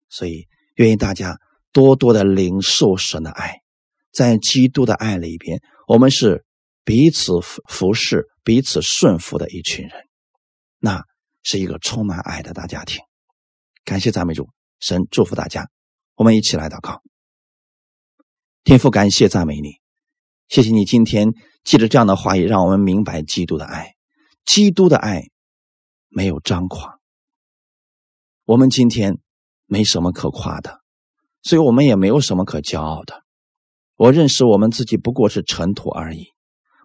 [0.09, 1.37] 所以，愿意大家
[1.71, 3.61] 多多的领受神的爱。
[4.11, 6.43] 在基督的爱里边，我们是
[6.83, 10.07] 彼此服服侍、彼此顺服的一群人，
[10.79, 11.03] 那
[11.43, 13.03] 是一个充满爱的大家庭。
[13.83, 14.49] 感谢赞美主，
[14.79, 15.69] 神祝福大家。
[16.15, 17.03] 我们一起来祷告。
[18.63, 19.73] 天父，感谢赞美你，
[20.47, 21.33] 谢谢你今天
[21.63, 23.93] 借着这样的话语，让我们明白基督的爱。
[24.45, 25.27] 基督的爱
[26.09, 26.96] 没有张狂，
[28.47, 29.19] 我们今天
[29.65, 30.79] 没什么可夸的，
[31.43, 33.25] 所以我们也没有什么可骄傲的。
[33.97, 36.27] 我认识我们自己不过是尘土而已，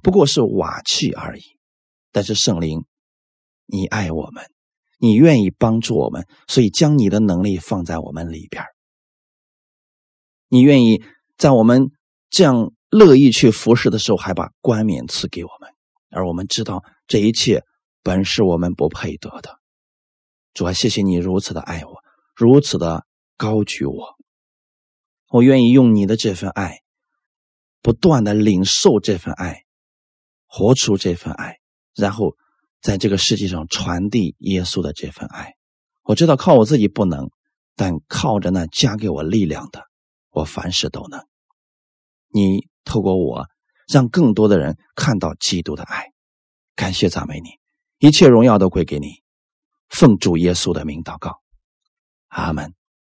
[0.03, 1.43] 不过是瓦器而已。
[2.11, 2.85] 但是圣灵，
[3.67, 4.43] 你爱我们，
[4.99, 8.65] 你愿意帮助我们，所以将你的能力放在我们里边
[10.49, 11.01] 你愿意
[11.37, 11.93] 在我们
[12.29, 15.71] 这样乐意去服侍的时候，还把冠冕赐给我们，
[16.11, 17.63] 而我们知道这一切
[18.03, 19.62] 本是我们不配得的。
[20.55, 22.03] 主啊，谢谢你如此的爱我，
[22.35, 24.17] 如此的高举我。
[25.29, 26.79] 我愿意用你的这份爱。
[27.85, 29.65] 不断的领受这份爱，
[30.47, 31.59] 活出这份爱，
[31.97, 32.37] 然后
[32.81, 35.57] 在这个世界上传递耶稣的这份爱。
[36.05, 37.29] 我知道靠我自己不能，
[37.75, 39.83] 但靠着那加给我力量的，
[40.31, 41.27] 我凡事都能。
[42.29, 43.49] 你透过我，
[43.93, 46.13] 让更多的人看到基督的爱。
[46.77, 47.59] 感谢赞美你，
[47.99, 49.25] 一切荣耀都归给你。
[49.93, 51.41] 奉主耶稣的名祷告，
[52.29, 52.75] 阿门。